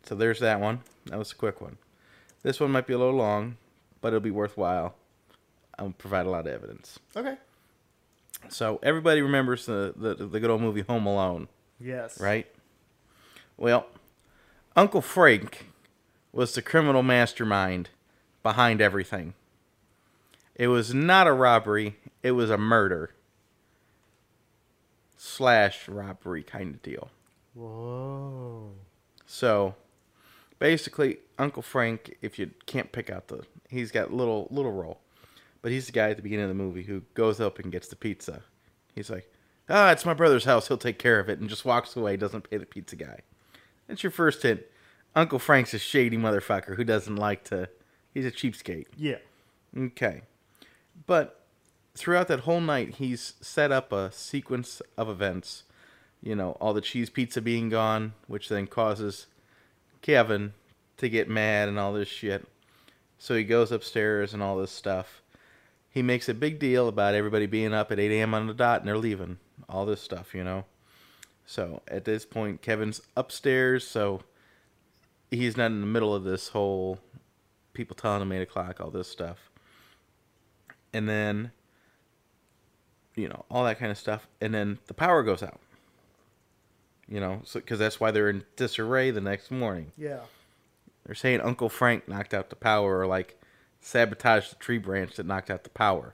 [0.03, 0.81] So there's that one.
[1.07, 1.77] That was a quick one.
[2.43, 3.57] This one might be a little long,
[4.01, 4.95] but it'll be worthwhile.
[5.77, 6.99] I'll provide a lot of evidence.
[7.15, 7.35] Okay.
[8.47, 11.47] So everybody remembers the, the, the good old movie Home Alone,
[11.79, 12.19] Yes.
[12.19, 12.47] right?
[13.57, 13.87] Well,
[14.75, 15.67] Uncle Frank
[16.31, 17.89] was the criminal mastermind
[18.43, 19.33] behind everything.
[20.55, 23.11] It was not a robbery, it was a murder
[25.17, 27.09] slash robbery kind of deal.
[27.53, 28.71] Whoa.
[29.31, 29.75] So
[30.57, 35.01] basically, Uncle Frank, if you can't pick out the, he's got little little role,
[35.61, 37.87] but he's the guy at the beginning of the movie who goes up and gets
[37.87, 38.41] the pizza.
[38.95, 39.31] He's like,
[39.69, 40.67] ah, it's my brother's house.
[40.67, 42.17] He'll take care of it, and just walks away.
[42.17, 43.19] Doesn't pay the pizza guy.
[43.87, 44.63] That's your first hint.
[45.15, 47.69] Uncle Frank's a shady motherfucker who doesn't like to.
[48.11, 48.87] He's a cheapskate.
[48.97, 49.17] Yeah.
[49.77, 50.23] Okay.
[51.05, 51.45] But
[51.93, 55.65] throughout that whole night, he's set up a sequence of events.
[56.21, 59.27] You know, all the cheese pizza being gone, which then causes
[60.01, 60.53] Kevin
[60.97, 62.45] to get mad and all this shit.
[63.17, 65.21] So he goes upstairs and all this stuff.
[65.89, 68.33] He makes a big deal about everybody being up at 8 a.m.
[68.33, 69.37] on the dot and they're leaving.
[69.67, 70.65] All this stuff, you know.
[71.45, 74.21] So at this point, Kevin's upstairs, so
[75.31, 76.99] he's not in the middle of this whole
[77.73, 79.49] people telling him 8 o'clock, all this stuff.
[80.93, 81.51] And then,
[83.15, 84.27] you know, all that kind of stuff.
[84.41, 85.59] And then the power goes out.
[87.09, 89.91] You know, because that's why they're in disarray the next morning.
[89.97, 90.19] Yeah.
[91.05, 93.39] They're saying Uncle Frank knocked out the power or like
[93.81, 96.13] sabotaged the tree branch that knocked out the power.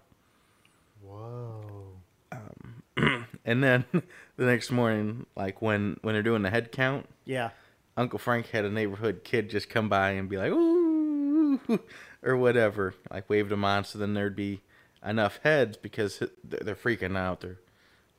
[1.04, 1.88] Whoa.
[2.32, 3.86] Um, and then
[4.38, 7.50] the next morning, like when when they're doing the head count, Yeah.
[7.98, 11.60] Uncle Frank had a neighborhood kid just come by and be like, ooh,
[12.24, 13.86] or whatever, like waved him on.
[13.86, 14.62] So then there'd be
[15.06, 17.42] enough heads because they're they're freaking out.
[17.42, 17.58] They're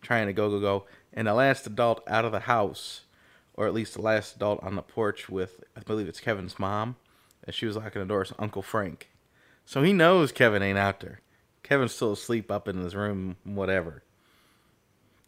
[0.07, 0.85] trying to go, go, go.
[1.13, 3.03] And the last adult out of the house,
[3.55, 6.97] or at least the last adult on the porch with, I believe it's Kevin's mom,
[7.47, 9.11] as she was locking the door, is Uncle Frank.
[9.65, 11.21] So he knows Kevin ain't out there.
[11.63, 14.03] Kevin's still asleep up in his room, whatever.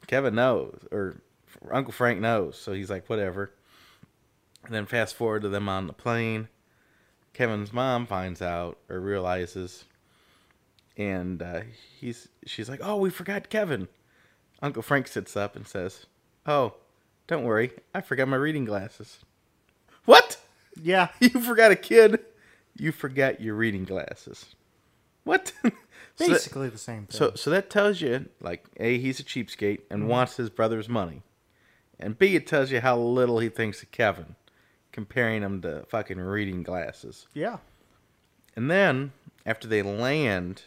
[0.07, 1.21] Kevin knows, or
[1.71, 2.57] Uncle Frank knows.
[2.57, 3.51] So he's like, whatever.
[4.65, 6.49] And then fast forward to them on the plane.
[7.33, 9.85] Kevin's mom finds out or realizes,
[10.97, 11.61] and uh,
[12.01, 13.87] he's she's like, "Oh, we forgot Kevin."
[14.63, 16.07] Uncle Frank sits up and says,
[16.47, 16.75] "Oh,
[17.27, 19.19] don't worry, I forgot my reading glasses."
[20.05, 20.39] What?
[20.81, 21.09] Yeah.
[21.21, 22.21] You forgot a kid?
[22.77, 24.55] You forgot your reading glasses.
[25.25, 25.53] What?
[26.17, 27.17] So that- Basically the same thing.
[27.17, 30.09] so so that tells you like A he's a cheapskate and mm-hmm.
[30.09, 31.23] wants his brother's money.
[32.01, 34.35] And B it tells you how little he thinks of Kevin,
[34.91, 37.29] comparing him to fucking reading glasses.
[37.35, 37.59] yeah.
[38.57, 39.13] And then
[39.47, 40.63] after they land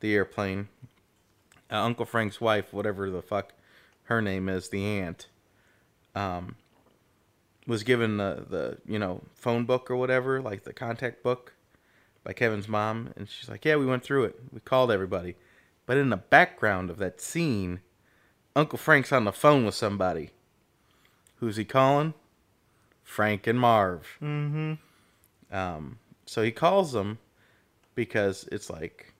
[0.00, 0.66] the airplane,
[1.72, 3.54] uh, Uncle Frank's wife, whatever the fuck
[4.04, 5.28] her name is, the aunt,
[6.14, 6.56] um,
[7.66, 11.54] was given the the you know phone book or whatever, like the contact book,
[12.24, 14.38] by Kevin's mom, and she's like, "Yeah, we went through it.
[14.52, 15.36] We called everybody."
[15.86, 17.80] But in the background of that scene,
[18.54, 20.30] Uncle Frank's on the phone with somebody.
[21.36, 22.14] Who's he calling?
[23.02, 24.06] Frank and Marv.
[24.22, 24.74] Mm-hmm.
[25.54, 27.18] Um, so he calls them
[27.94, 29.11] because it's like,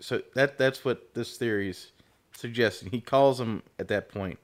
[0.00, 1.92] so that that's what this theory's
[2.32, 2.90] suggesting.
[2.90, 4.38] He calls them at that point,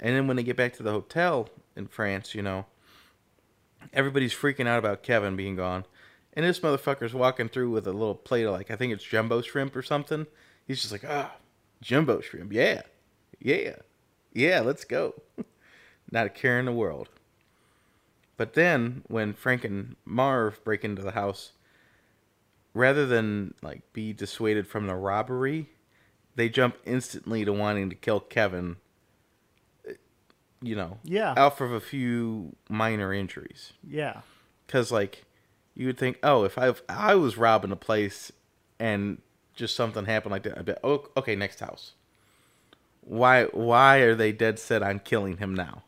[0.00, 2.66] and then when they get back to the hotel in France, you know,
[3.92, 5.84] everybody's freaking out about Kevin being gone,
[6.34, 9.40] and this motherfucker's walking through with a little plate of like I think it's jumbo
[9.42, 10.26] shrimp or something.
[10.66, 11.36] He's just like, ah,
[11.80, 12.82] jumbo shrimp, yeah,
[13.40, 13.76] yeah,
[14.32, 15.14] yeah, let's go.
[16.10, 17.08] Not a care in the world.
[18.36, 21.52] But then when Frank and Marv break into the house,
[22.76, 25.70] rather than like be dissuaded from the robbery,
[26.34, 28.76] they jump instantly to wanting to kill Kevin.
[30.62, 31.34] You know, Yeah.
[31.36, 33.72] out of a few minor injuries.
[33.86, 34.22] Yeah.
[34.66, 35.24] Because like,
[35.74, 38.32] you would think, oh, if I if I was robbing a place,
[38.78, 39.20] and
[39.54, 41.92] just something happened like that, I'd be, oh, okay, next house.
[43.02, 45.82] Why why are they dead set on killing him now?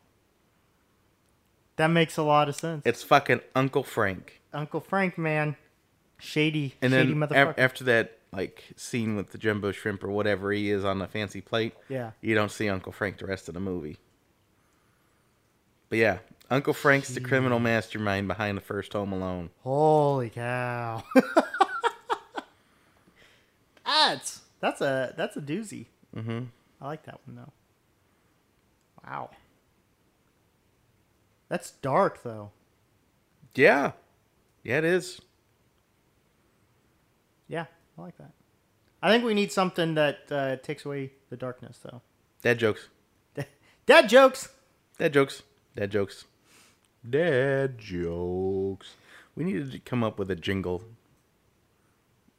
[1.77, 2.83] That makes a lot of sense.
[2.85, 4.41] It's fucking Uncle Frank.
[4.53, 5.57] Uncle Frank, man.
[6.19, 7.51] Shady, And shady then motherfucker.
[7.51, 11.07] af- after that, like scene with the jumbo shrimp or whatever he is on the
[11.07, 12.11] fancy plate, yeah.
[12.21, 13.99] you don't see Uncle Frank the rest of the movie.
[15.89, 16.19] But yeah,
[16.51, 19.49] Uncle Frank's the criminal mastermind behind the first Home Alone.
[19.63, 21.03] Holy cow.
[23.87, 25.87] that's that's a that's a doozy.
[26.15, 26.41] Mm-hmm.
[26.81, 27.53] I like that one though.
[29.07, 29.31] Wow.
[31.49, 32.51] That's dark though.
[33.55, 33.93] Yeah,
[34.63, 35.21] yeah, it is.
[37.49, 37.65] Yeah,
[37.99, 38.33] I like that.
[39.03, 42.03] I think we need something that uh, takes away the darkness though.
[42.43, 42.89] Dad jokes.
[43.87, 44.49] Dad jokes.
[44.99, 45.43] Dad jokes.
[45.77, 46.25] Dad jokes.
[47.09, 48.95] Dad jokes.
[49.35, 50.83] We needed to come up with a jingle,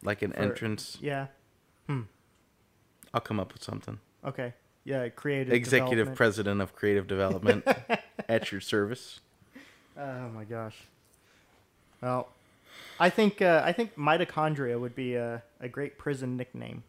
[0.03, 0.97] like an For- entrance.
[1.01, 1.27] Yeah.
[1.87, 2.01] Hmm.
[3.13, 3.99] I'll come up with something.
[4.23, 4.53] Okay.
[4.83, 6.17] Yeah, creative Executive development.
[6.17, 7.65] president of creative development
[8.29, 9.19] at your service.
[9.97, 10.75] Oh my gosh.
[12.01, 12.29] Well,
[12.99, 16.83] I think uh, I think mitochondria would be a, a great prison nickname.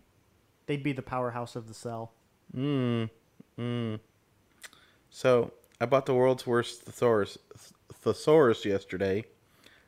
[0.67, 2.13] They'd be the powerhouse of the cell.
[2.57, 3.11] Mm.
[3.59, 4.01] Mm.
[5.11, 7.39] So I bought the world's worst thesaurus,
[7.93, 9.25] thesaurus yesterday.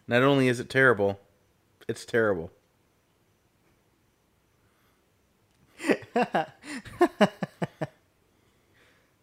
[0.07, 1.21] Not only is it terrible,
[1.89, 2.51] it's terrible.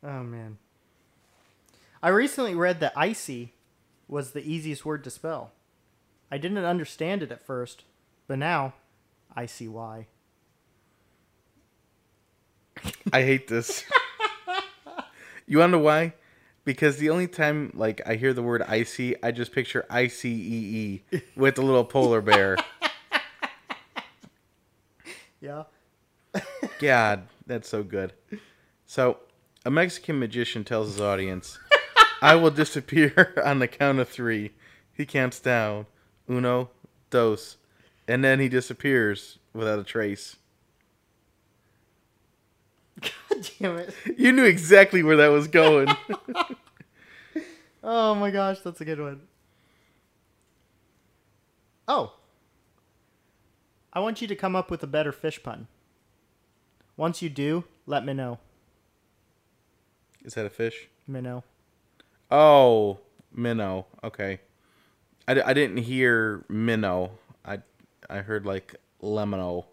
[0.03, 0.57] Oh man.
[2.01, 3.53] I recently read that icy
[4.07, 5.51] was the easiest word to spell.
[6.31, 7.83] I didn't understand it at first,
[8.27, 8.73] but now
[9.35, 10.07] I see why.
[13.13, 13.83] I hate this.
[15.47, 16.13] you wanna know why?
[16.65, 20.29] Because the only time like I hear the word icy, I just picture I C
[20.29, 22.57] E E with a little polar bear.
[25.41, 25.63] Yeah.
[26.79, 28.13] God, that's so good.
[28.85, 29.19] So,
[29.65, 31.59] a Mexican magician tells his audience,
[32.21, 34.51] I will disappear on the count of three.
[34.91, 35.85] He counts down.
[36.29, 36.69] Uno,
[37.09, 37.57] dos.
[38.07, 40.37] And then he disappears without a trace.
[43.01, 43.93] God damn it.
[44.17, 45.89] You knew exactly where that was going.
[47.83, 49.21] Oh my gosh, that's a good one.
[51.87, 52.13] Oh.
[53.91, 55.67] I want you to come up with a better fish pun.
[56.97, 58.37] Once you do, let me know.
[60.23, 60.89] Is that a fish?
[61.07, 61.43] Minnow.
[62.29, 62.99] Oh,
[63.33, 63.87] minnow.
[64.03, 64.41] Okay.
[65.29, 67.11] I, I didn't hear minnow.
[67.45, 67.59] I
[68.09, 69.65] I heard like lemino.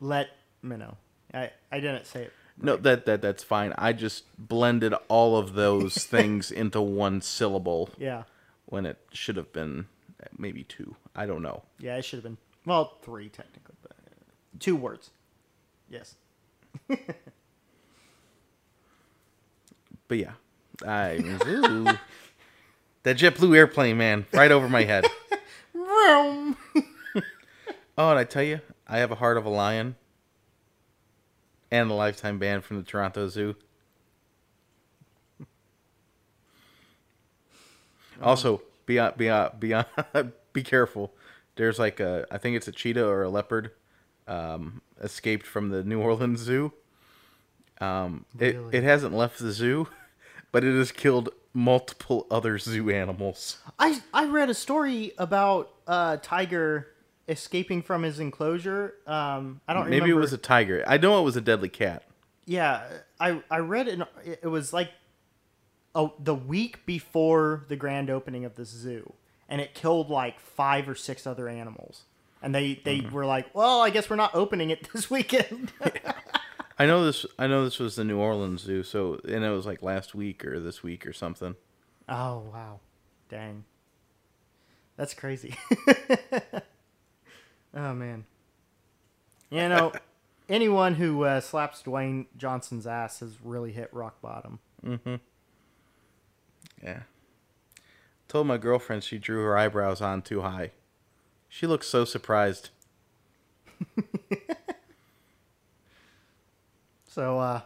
[0.00, 0.28] Let
[0.62, 0.96] me know.
[1.34, 2.32] I, I didn't say it.
[2.58, 3.72] No, that that that's fine.
[3.78, 8.24] I just blended all of those things into one syllable Yeah.
[8.66, 9.86] when it should have been
[10.36, 10.94] maybe two.
[11.16, 11.62] I don't know.
[11.78, 12.36] Yeah, it should have been.
[12.66, 14.10] Well, three technically, but uh,
[14.60, 15.10] two words.
[15.88, 16.14] Yes.
[20.08, 20.32] But yeah,
[20.86, 21.96] I.
[23.04, 25.06] that JetBlue airplane, man, right over my head.
[25.74, 26.56] Vroom.
[27.98, 29.96] Oh, and I tell you, I have a heart of a lion
[31.70, 33.54] and a lifetime ban from the Toronto Zoo.
[38.20, 39.84] Also, be on, be on, be on,
[40.52, 41.12] be careful.
[41.56, 43.72] There's like a, I think it's a cheetah or a leopard,
[44.28, 46.72] um, escaped from the New Orleans Zoo.
[47.80, 48.76] Um, it Really?
[48.78, 49.88] it hasn't left the zoo,
[50.52, 53.58] but it has killed multiple other zoo animals.
[53.78, 56.88] I I read a story about a tiger
[57.28, 58.94] escaping from his enclosure.
[59.06, 59.90] Um, I don't remember.
[59.90, 60.18] Maybe remember.
[60.20, 60.84] it was a tiger.
[60.86, 62.02] I know it was a deadly cat.
[62.46, 62.82] yeah.
[63.20, 64.00] I I read it.
[64.42, 64.90] It was like
[65.94, 69.12] oh the week before the grand opening of the zoo,
[69.48, 72.02] and it killed like five or six other animals.
[72.42, 73.14] And they they Mm-hmm.
[73.14, 75.70] were like, well, I guess we're not opening it this weekend.
[76.82, 77.24] I know this.
[77.38, 78.82] I know this was the New Orleans Zoo.
[78.82, 81.54] So, and it was like last week or this week or something.
[82.08, 82.80] Oh wow,
[83.28, 83.62] dang,
[84.96, 85.54] that's crazy.
[87.72, 88.24] oh man,
[89.48, 89.92] you know,
[90.48, 94.58] anyone who uh, slaps Dwayne Johnson's ass has really hit rock bottom.
[94.84, 95.14] Mm-hmm.
[96.82, 97.02] Yeah.
[98.26, 100.72] Told my girlfriend she drew her eyebrows on too high.
[101.48, 102.70] She looked so surprised.
[107.12, 107.60] So uh,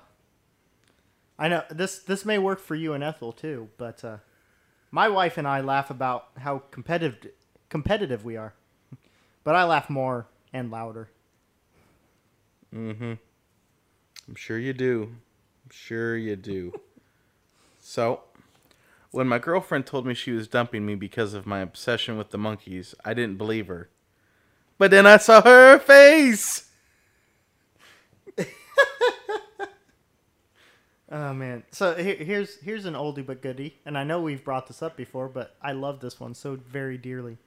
[1.38, 4.16] I know this this may work for you and Ethel too, but uh,
[4.90, 7.30] my wife and I laugh about how competitive
[7.68, 8.54] competitive we are,
[9.44, 11.10] but I laugh more and louder.
[12.74, 13.12] Mm-hmm.
[14.26, 15.12] I'm sure you do.
[15.64, 16.80] I'm sure you do.
[17.78, 18.22] so,
[19.12, 22.38] when my girlfriend told me she was dumping me because of my obsession with the
[22.38, 23.90] monkeys, I didn't believe her.
[24.76, 26.65] But then I saw her face.
[31.10, 31.62] Oh man!
[31.70, 34.96] So here, here's here's an oldie but goodie, and I know we've brought this up
[34.96, 37.38] before, but I love this one so very dearly.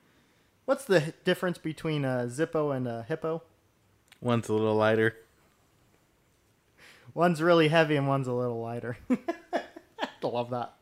[0.66, 3.42] What's the difference between a Zippo and a hippo?
[4.22, 5.16] One's a little lighter.
[7.14, 8.98] One's really heavy and one's a little lighter.
[9.10, 9.62] I
[10.24, 10.74] love that.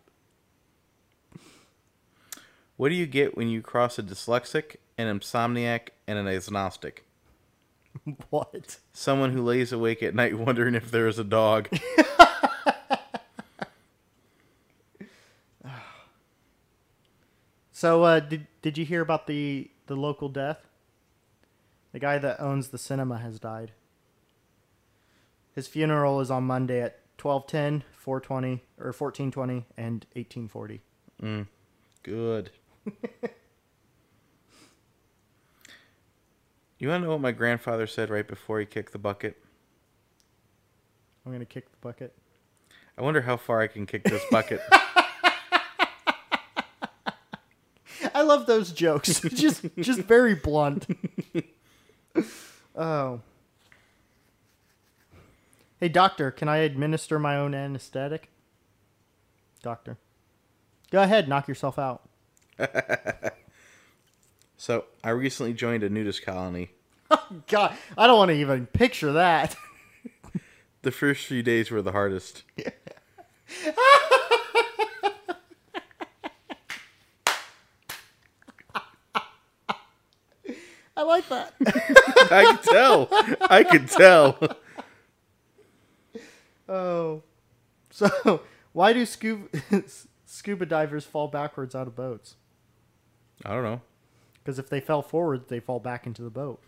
[2.75, 7.05] What do you get when you cross a dyslexic, an insomniac, and an agnostic?
[8.29, 8.77] What?
[8.93, 11.67] Someone who lays awake at night wondering if there is a dog.
[17.77, 20.65] So uh, did did you hear about the the local death?
[21.91, 23.73] The guy that owns the cinema has died.
[25.53, 30.79] His funeral is on Monday at 12:10, 4:20 or 14:20 and 18:40.
[32.01, 32.49] Good.
[36.79, 39.37] you want to know what my grandfather said right before he kicked the bucket?
[41.23, 42.17] I'm going to kick the bucket.
[42.97, 44.61] I wonder how far I can kick this bucket.
[48.16, 49.19] I love those jokes.
[49.33, 50.85] just just very blunt.
[52.75, 53.21] oh.
[55.79, 58.29] Hey doctor, can I administer my own anesthetic?
[59.61, 59.97] Doctor.
[60.91, 62.07] Go ahead, knock yourself out.
[64.57, 66.71] so, I recently joined a nudist colony.
[67.09, 69.55] Oh, God, I don't want to even picture that.
[70.81, 72.43] The first few days were the hardest.
[81.07, 81.53] I like that.
[82.31, 83.07] I can tell.
[83.49, 84.37] I can tell.
[86.67, 87.23] oh,
[87.89, 88.41] so
[88.73, 89.47] why do scuba
[90.25, 92.35] scuba divers fall backwards out of boats?
[93.45, 93.81] I don't know.
[94.43, 96.61] Because if they fell forward, they fall back into the boat.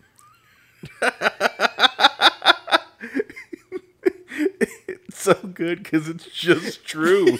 [4.88, 7.38] It's so good because it's just true.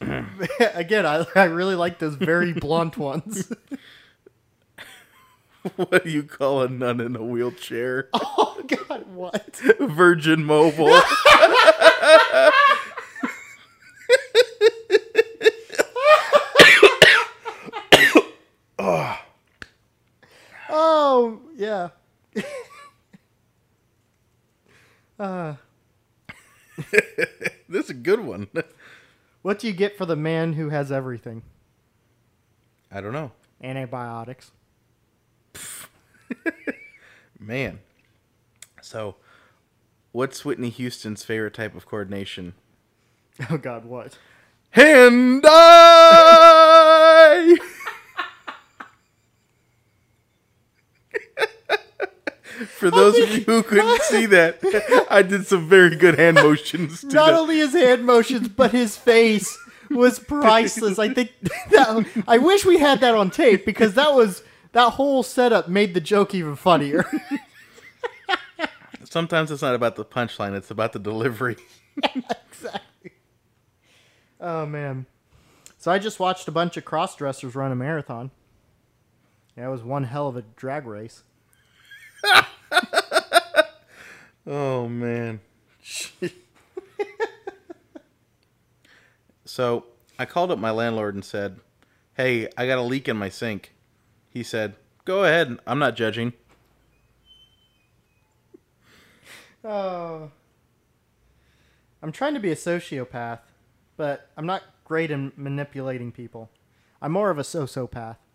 [0.74, 3.52] Again, I, I really like those very blunt ones.
[5.76, 8.08] what do you call a nun in a wheelchair?
[8.12, 9.56] oh God, what?
[9.80, 11.00] Virgin Mobile.
[20.70, 21.88] Oh yeah.
[25.18, 25.54] uh,
[27.68, 28.48] this is a good one.
[29.42, 31.42] what do you get for the man who has everything?
[32.92, 33.32] I don't know.
[33.62, 34.52] Antibiotics.
[37.38, 37.80] Man.
[38.82, 39.16] So,
[40.12, 42.54] what's Whitney Houston's favorite type of coordination?
[43.50, 44.18] Oh God, what?
[44.70, 46.76] Hand eye!
[52.66, 54.58] For those of you who couldn't see that,
[55.08, 57.02] I did some very good hand motions.
[57.02, 57.34] To Not that.
[57.38, 59.56] only his hand motions, but his face
[59.90, 60.98] was priceless.
[60.98, 61.32] I think
[61.70, 64.42] that I wish we had that on tape because that was
[64.78, 67.04] that whole setup made the joke even funnier.
[69.04, 71.56] Sometimes it's not about the punchline; it's about the delivery.
[71.96, 73.12] exactly.
[74.40, 75.06] Oh man.
[75.78, 78.30] So I just watched a bunch of cross dressers run a marathon.
[79.56, 81.22] Yeah, it was one hell of a drag race.
[84.50, 85.40] Oh man.
[89.44, 89.84] so
[90.18, 91.60] I called up my landlord and said,
[92.14, 93.74] "Hey, I got a leak in my sink."
[94.30, 95.58] He said, "Go ahead.
[95.66, 96.32] I'm not judging."
[99.64, 100.30] Oh.
[102.00, 103.40] I'm trying to be a sociopath,
[103.96, 106.48] but I'm not great in manipulating people.
[107.02, 108.16] I'm more of a sociopath.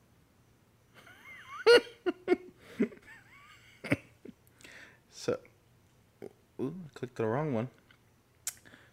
[5.23, 5.39] So,
[6.59, 7.69] ooh, I clicked the wrong one.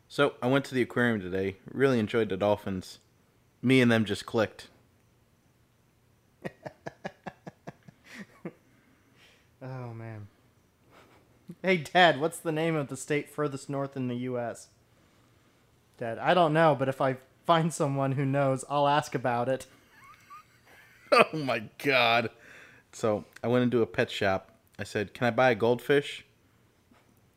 [0.07, 1.57] So I went to the aquarium today.
[1.72, 3.01] Really enjoyed the dolphins.
[3.62, 4.68] Me and them just clicked.
[9.63, 10.29] Oh man.
[11.63, 14.69] Hey Dad, what's the name of the state furthest north in the US?
[15.99, 19.67] Dad, I don't know, but if I find someone who knows, I'll ask about it.
[21.13, 22.31] Oh my god.
[22.93, 24.53] So I went into a pet shop.
[24.79, 26.25] I said, "Can I buy a goldfish?"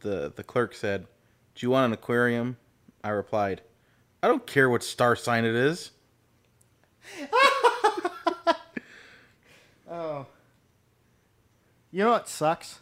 [0.01, 1.07] The the clerk said,
[1.55, 2.57] "Do you want an aquarium?"
[3.03, 3.63] I replied,
[4.21, 5.89] "I don't care what star sign it is."
[9.89, 10.25] Oh.
[11.93, 12.79] You know what sucks?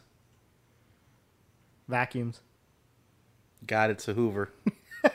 [1.89, 2.39] Vacuums.
[3.68, 4.53] God, it's a Hoover.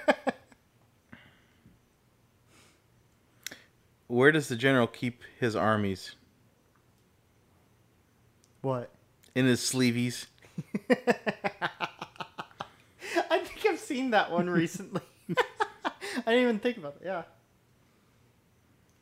[4.07, 6.15] Where does the general keep his armies?
[8.61, 8.91] What?
[9.35, 10.27] In his sleeveys.
[13.31, 15.01] I think I've seen that one recently.
[15.39, 15.93] I
[16.27, 17.07] didn't even think about it.
[17.07, 17.23] Yeah.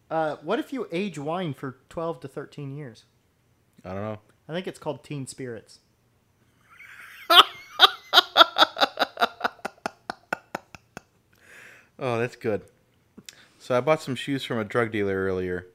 [0.08, 3.06] Uh, what if you age wine for 12 to 13 years?
[3.84, 4.20] I don't know.
[4.48, 5.80] I think it's called teen spirits.
[11.96, 12.62] Oh, that's good.
[13.58, 15.68] So I bought some shoes from a drug dealer earlier.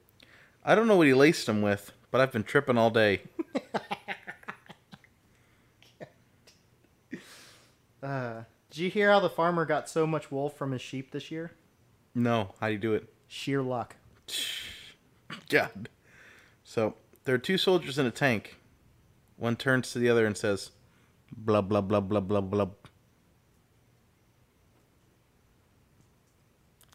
[0.64, 3.22] I don't know what he laced them with, but I've been tripping all day.
[8.04, 11.32] Uh, did you hear how the farmer got so much wool from his sheep this
[11.32, 11.54] year?
[12.14, 13.12] No, how do you do it?
[13.28, 13.96] Sheer luck.
[15.48, 15.90] God.
[16.64, 18.59] So there are two soldiers in a tank.
[19.40, 20.72] One turns to the other and says,
[21.36, 22.68] "Blah blah blah blah blah blah."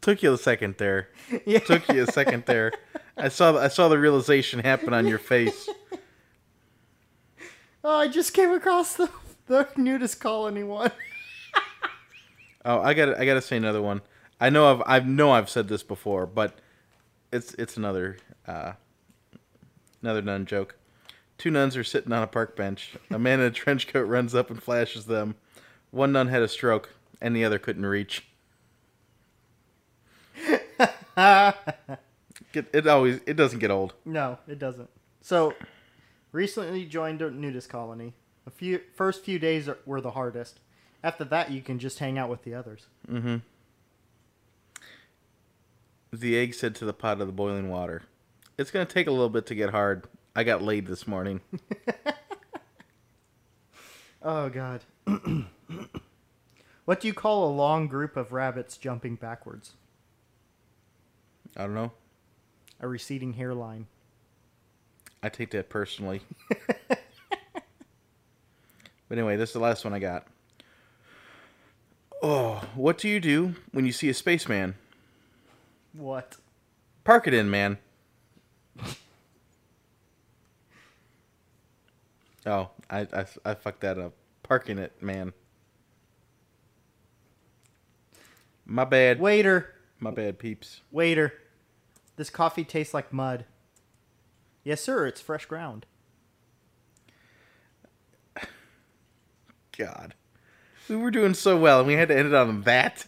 [0.03, 1.09] Took you a second there.
[1.47, 1.61] Yeah.
[1.61, 2.73] Took you a second there.
[3.17, 5.69] I saw I saw the realization happen on your face.
[7.87, 9.11] Oh, I just came across the,
[9.47, 10.91] the nudist colony one.
[12.67, 14.01] Oh, I got I got to say another one.
[14.41, 16.59] I know I've I know I've said this before, but
[17.31, 18.17] it's it's another
[18.49, 18.73] uh,
[20.01, 20.77] another nun joke.
[21.39, 22.97] Two nuns are sitting on a park bench.
[23.11, 25.35] A man in a trench coat runs up and flashes them.
[25.91, 28.27] One nun had a stroke, and the other couldn't reach.
[32.55, 33.95] It always it doesn't get old.
[34.05, 34.89] No, it doesn't.
[35.21, 35.55] So,
[36.33, 38.15] recently joined a nudist colony.
[38.47, 40.61] A few first few days are, were the hardest.
[41.03, 42.87] After that, you can just hang out with the others.
[43.11, 43.37] Mm-hmm.
[46.13, 48.03] The egg said to the pot of the boiling water,
[48.57, 50.07] "It's gonna take a little bit to get hard.
[50.37, 51.41] I got laid this morning.
[54.25, 54.81] Oh god.
[56.87, 59.75] what do you call a long group of rabbits jumping backwards?
[61.57, 61.93] I don't know.
[62.81, 63.87] A receding hairline.
[65.23, 66.23] I take that personally.
[66.89, 66.99] but
[69.11, 70.27] anyway, this is the last one I got.
[72.23, 74.75] Oh, what do you do when you see a spaceman?
[75.93, 76.37] What?
[77.05, 77.77] Park it in, man.
[82.47, 84.13] Oh, I, I, I fucked that up.
[84.43, 85.33] Parking it, man.
[88.67, 89.21] My bad.
[89.21, 90.81] Waiter, My bad, peeps.
[90.91, 91.33] waiter.
[92.17, 93.45] This coffee tastes like mud.
[94.63, 95.85] Yes, sir, it's fresh ground.
[99.77, 100.15] God.
[100.89, 103.07] We were doing so well, and we had to end it on that.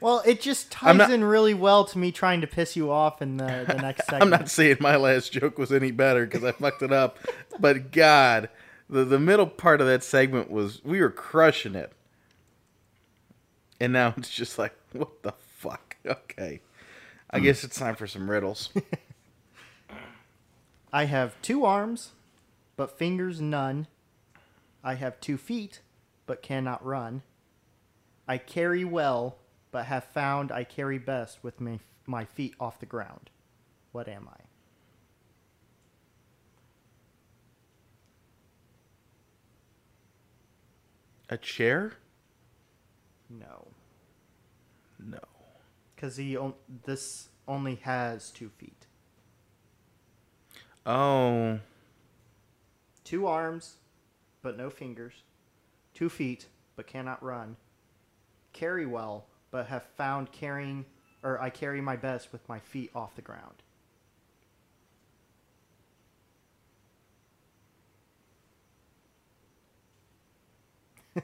[0.00, 3.20] Well, it just ties not- in really well to me trying to piss you off
[3.20, 4.22] in the, the next segment.
[4.22, 7.18] I'm not saying my last joke was any better because I fucked it up,
[7.58, 8.48] but God,
[8.88, 11.92] the the middle part of that segment was we were crushing it,
[13.80, 15.96] and now it's just like what the fuck.
[16.06, 16.60] Okay,
[17.30, 17.44] I hmm.
[17.44, 18.70] guess it's time for some riddles.
[20.92, 22.12] I have two arms,
[22.76, 23.88] but fingers none.
[24.82, 25.80] I have two feet,
[26.24, 27.22] but cannot run.
[28.26, 29.36] I carry well,
[29.70, 33.30] but have found I carry best with my, my feet off the ground.
[33.92, 34.42] What am I?
[41.30, 41.92] A chair?
[43.30, 43.68] No,
[44.98, 45.18] No.
[45.94, 46.54] because he on,
[46.86, 48.86] this only has two feet,
[50.86, 51.60] Oh.
[53.04, 53.76] Two arms,
[54.40, 55.22] but no fingers,
[55.92, 56.46] two feet,
[56.76, 57.56] but cannot run.
[58.54, 60.84] Carry well, but have found carrying,
[61.22, 63.62] or I carry my best with my feet off the ground.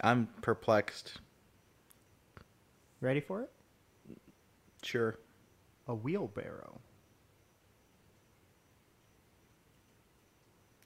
[0.00, 1.18] I'm perplexed.
[3.00, 3.50] Ready for it?
[4.82, 5.18] Sure.
[5.88, 6.80] A wheelbarrow.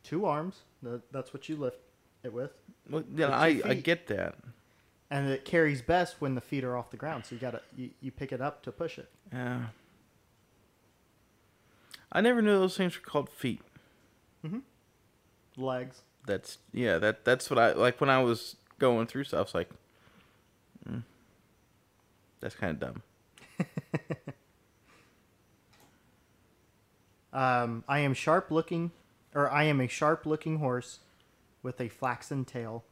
[0.03, 0.63] Two arms.
[1.11, 1.79] That's what you lift
[2.23, 2.53] it with.
[2.91, 4.37] Well, yeah, I I get that.
[5.11, 7.25] And it carries best when the feet are off the ground.
[7.27, 9.09] So you gotta you, you pick it up to push it.
[9.33, 9.67] Yeah.
[12.11, 13.61] I never knew those things were called feet.
[14.45, 14.63] Mhm.
[15.57, 16.03] Legs.
[16.27, 16.99] That's yeah.
[16.99, 19.49] That that's what I like when I was going through stuff.
[19.49, 19.71] It's like,
[20.89, 21.03] mm,
[22.41, 23.03] that's kind of dumb.
[27.33, 28.93] Um, I am sharp looking,
[29.35, 31.01] or I am a sharp looking horse
[31.63, 32.85] with a flaxen tail.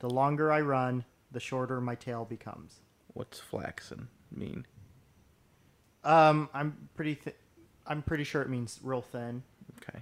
[0.00, 1.04] The longer I run,
[1.34, 2.80] the shorter my tail becomes.
[3.12, 4.64] What's flaxen mean?
[6.02, 7.36] Um, I'm pretty th-
[7.86, 9.42] I'm pretty sure it means real thin.
[9.82, 9.98] Okay.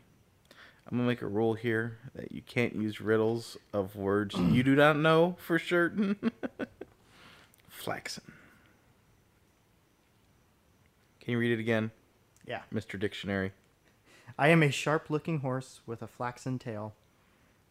[0.87, 4.75] I'm gonna make a rule here that you can't use riddles of words you do
[4.75, 6.17] not know for certain.
[7.69, 8.25] Flaxen.
[11.21, 11.91] Can you read it again,
[12.47, 12.63] Yeah.
[12.73, 12.99] Mr.
[12.99, 13.53] Dictionary?
[14.39, 16.95] I am a sharp looking horse with a flaxen tail.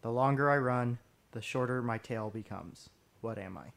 [0.01, 0.99] The longer I run,
[1.33, 2.89] the shorter my tail becomes.
[3.21, 3.71] What am I?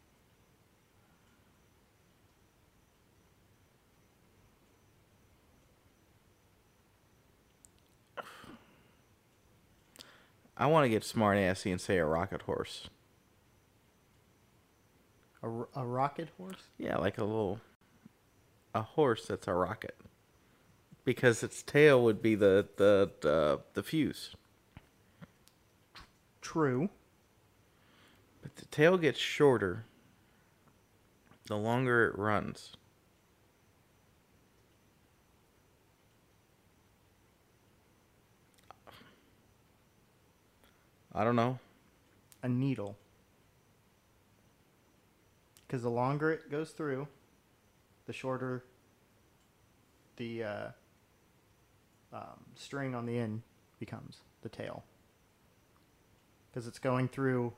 [10.56, 12.88] I want to get smart assy and say a rocket horse.
[15.42, 16.62] A, a rocket horse?
[16.78, 17.60] Yeah, like a little
[18.74, 19.96] a horse that's a rocket.
[21.04, 24.34] Because its tail would be the the the, the fuse.
[26.40, 26.88] True.
[28.44, 29.86] But the tail gets shorter
[31.46, 32.76] the longer it runs.
[41.14, 41.58] I don't know.
[42.42, 42.96] A needle.
[45.66, 47.08] Because the longer it goes through,
[48.06, 48.62] the shorter
[50.16, 50.66] the uh,
[52.12, 53.40] um, string on the end
[53.80, 54.84] becomes, the tail.
[56.50, 57.54] Because it's going through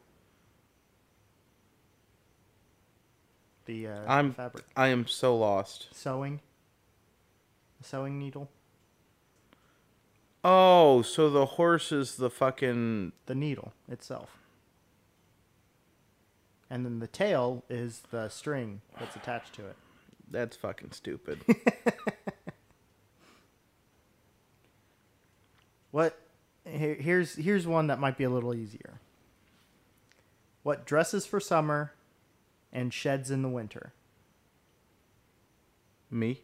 [3.67, 4.64] the uh, I'm fabric.
[4.77, 5.89] I am so lost.
[5.93, 6.41] Sewing.
[7.81, 8.51] A sewing needle.
[10.43, 14.39] Oh, so the horse is the fucking The needle itself.
[16.71, 19.77] And then the tail is the string that's attached to it.
[20.31, 21.41] that's fucking stupid.
[25.97, 26.19] What?
[26.67, 29.01] Here's here's one that might be a little easier.
[30.62, 31.93] What dresses for summer
[32.73, 33.93] and sheds in the winter?
[36.11, 36.41] Me?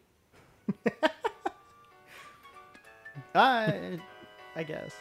[3.35, 3.99] I,
[4.57, 4.93] I guess.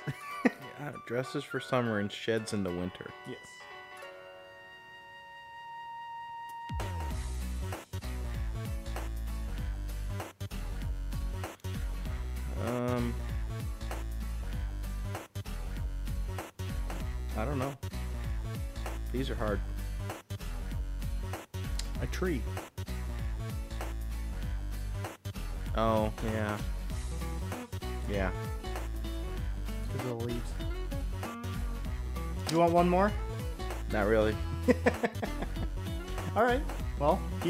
[0.80, 3.12] Yeah, dresses for summer and sheds in the winter.
[3.30, 3.38] yes.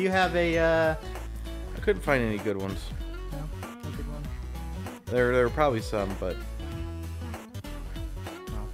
[0.02, 0.95] You have a uh,
[1.76, 2.80] I couldn't find any good ones.
[3.32, 3.39] no,
[3.91, 4.24] good one?
[5.06, 6.36] There, there were probably some, but
[8.47, 8.68] No.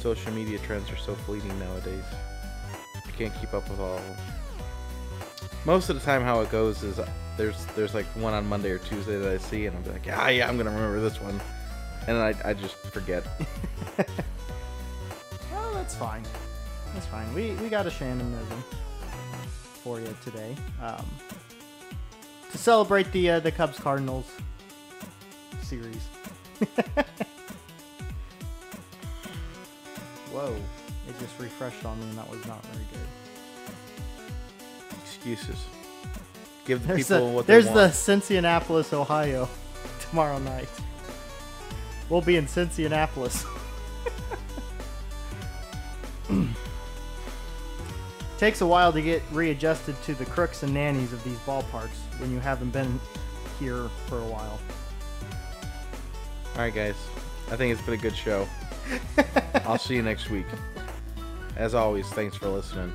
[0.00, 2.04] social media trends are so fleeting nowadays.
[3.06, 3.96] I can't keep up with all.
[3.98, 4.16] of them.
[5.64, 8.70] Most of the time, how it goes is uh, there's there's like one on Monday
[8.70, 11.40] or Tuesday that I see, and I'm like, ah, yeah, I'm gonna remember this one,
[12.06, 13.24] and I I just forget.
[15.52, 16.22] Well, that's fine.
[16.94, 17.32] That's fine.
[17.34, 18.64] We we got a Shannonism
[19.86, 20.56] for you today.
[20.82, 21.06] Um,
[22.50, 24.26] to celebrate the uh, the Cubs Cardinals
[25.62, 26.02] series.
[30.32, 30.56] Whoa!
[31.08, 32.98] It just refreshed on me, and that was not very good.
[35.04, 35.64] Excuses.
[36.64, 37.64] Give the There's people the, what they want.
[37.64, 37.90] there's the.
[37.92, 39.48] Cincinnati, Ohio,
[40.10, 40.68] tomorrow night.
[42.08, 43.20] We'll be in Cincinnati.
[48.38, 52.30] Takes a while to get readjusted to the crooks and nannies of these ballparks when
[52.30, 53.00] you haven't been
[53.58, 54.58] here for a while.
[56.54, 56.96] All right, guys.
[57.50, 58.46] I think it's been a good show.
[59.64, 60.46] I'll see you next week.
[61.56, 62.92] As always, thanks for listening.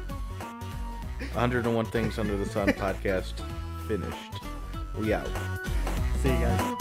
[1.34, 3.34] 101 Things Under the Sun podcast
[3.88, 4.16] finished.
[4.98, 5.30] We out.
[6.22, 6.81] See you guys.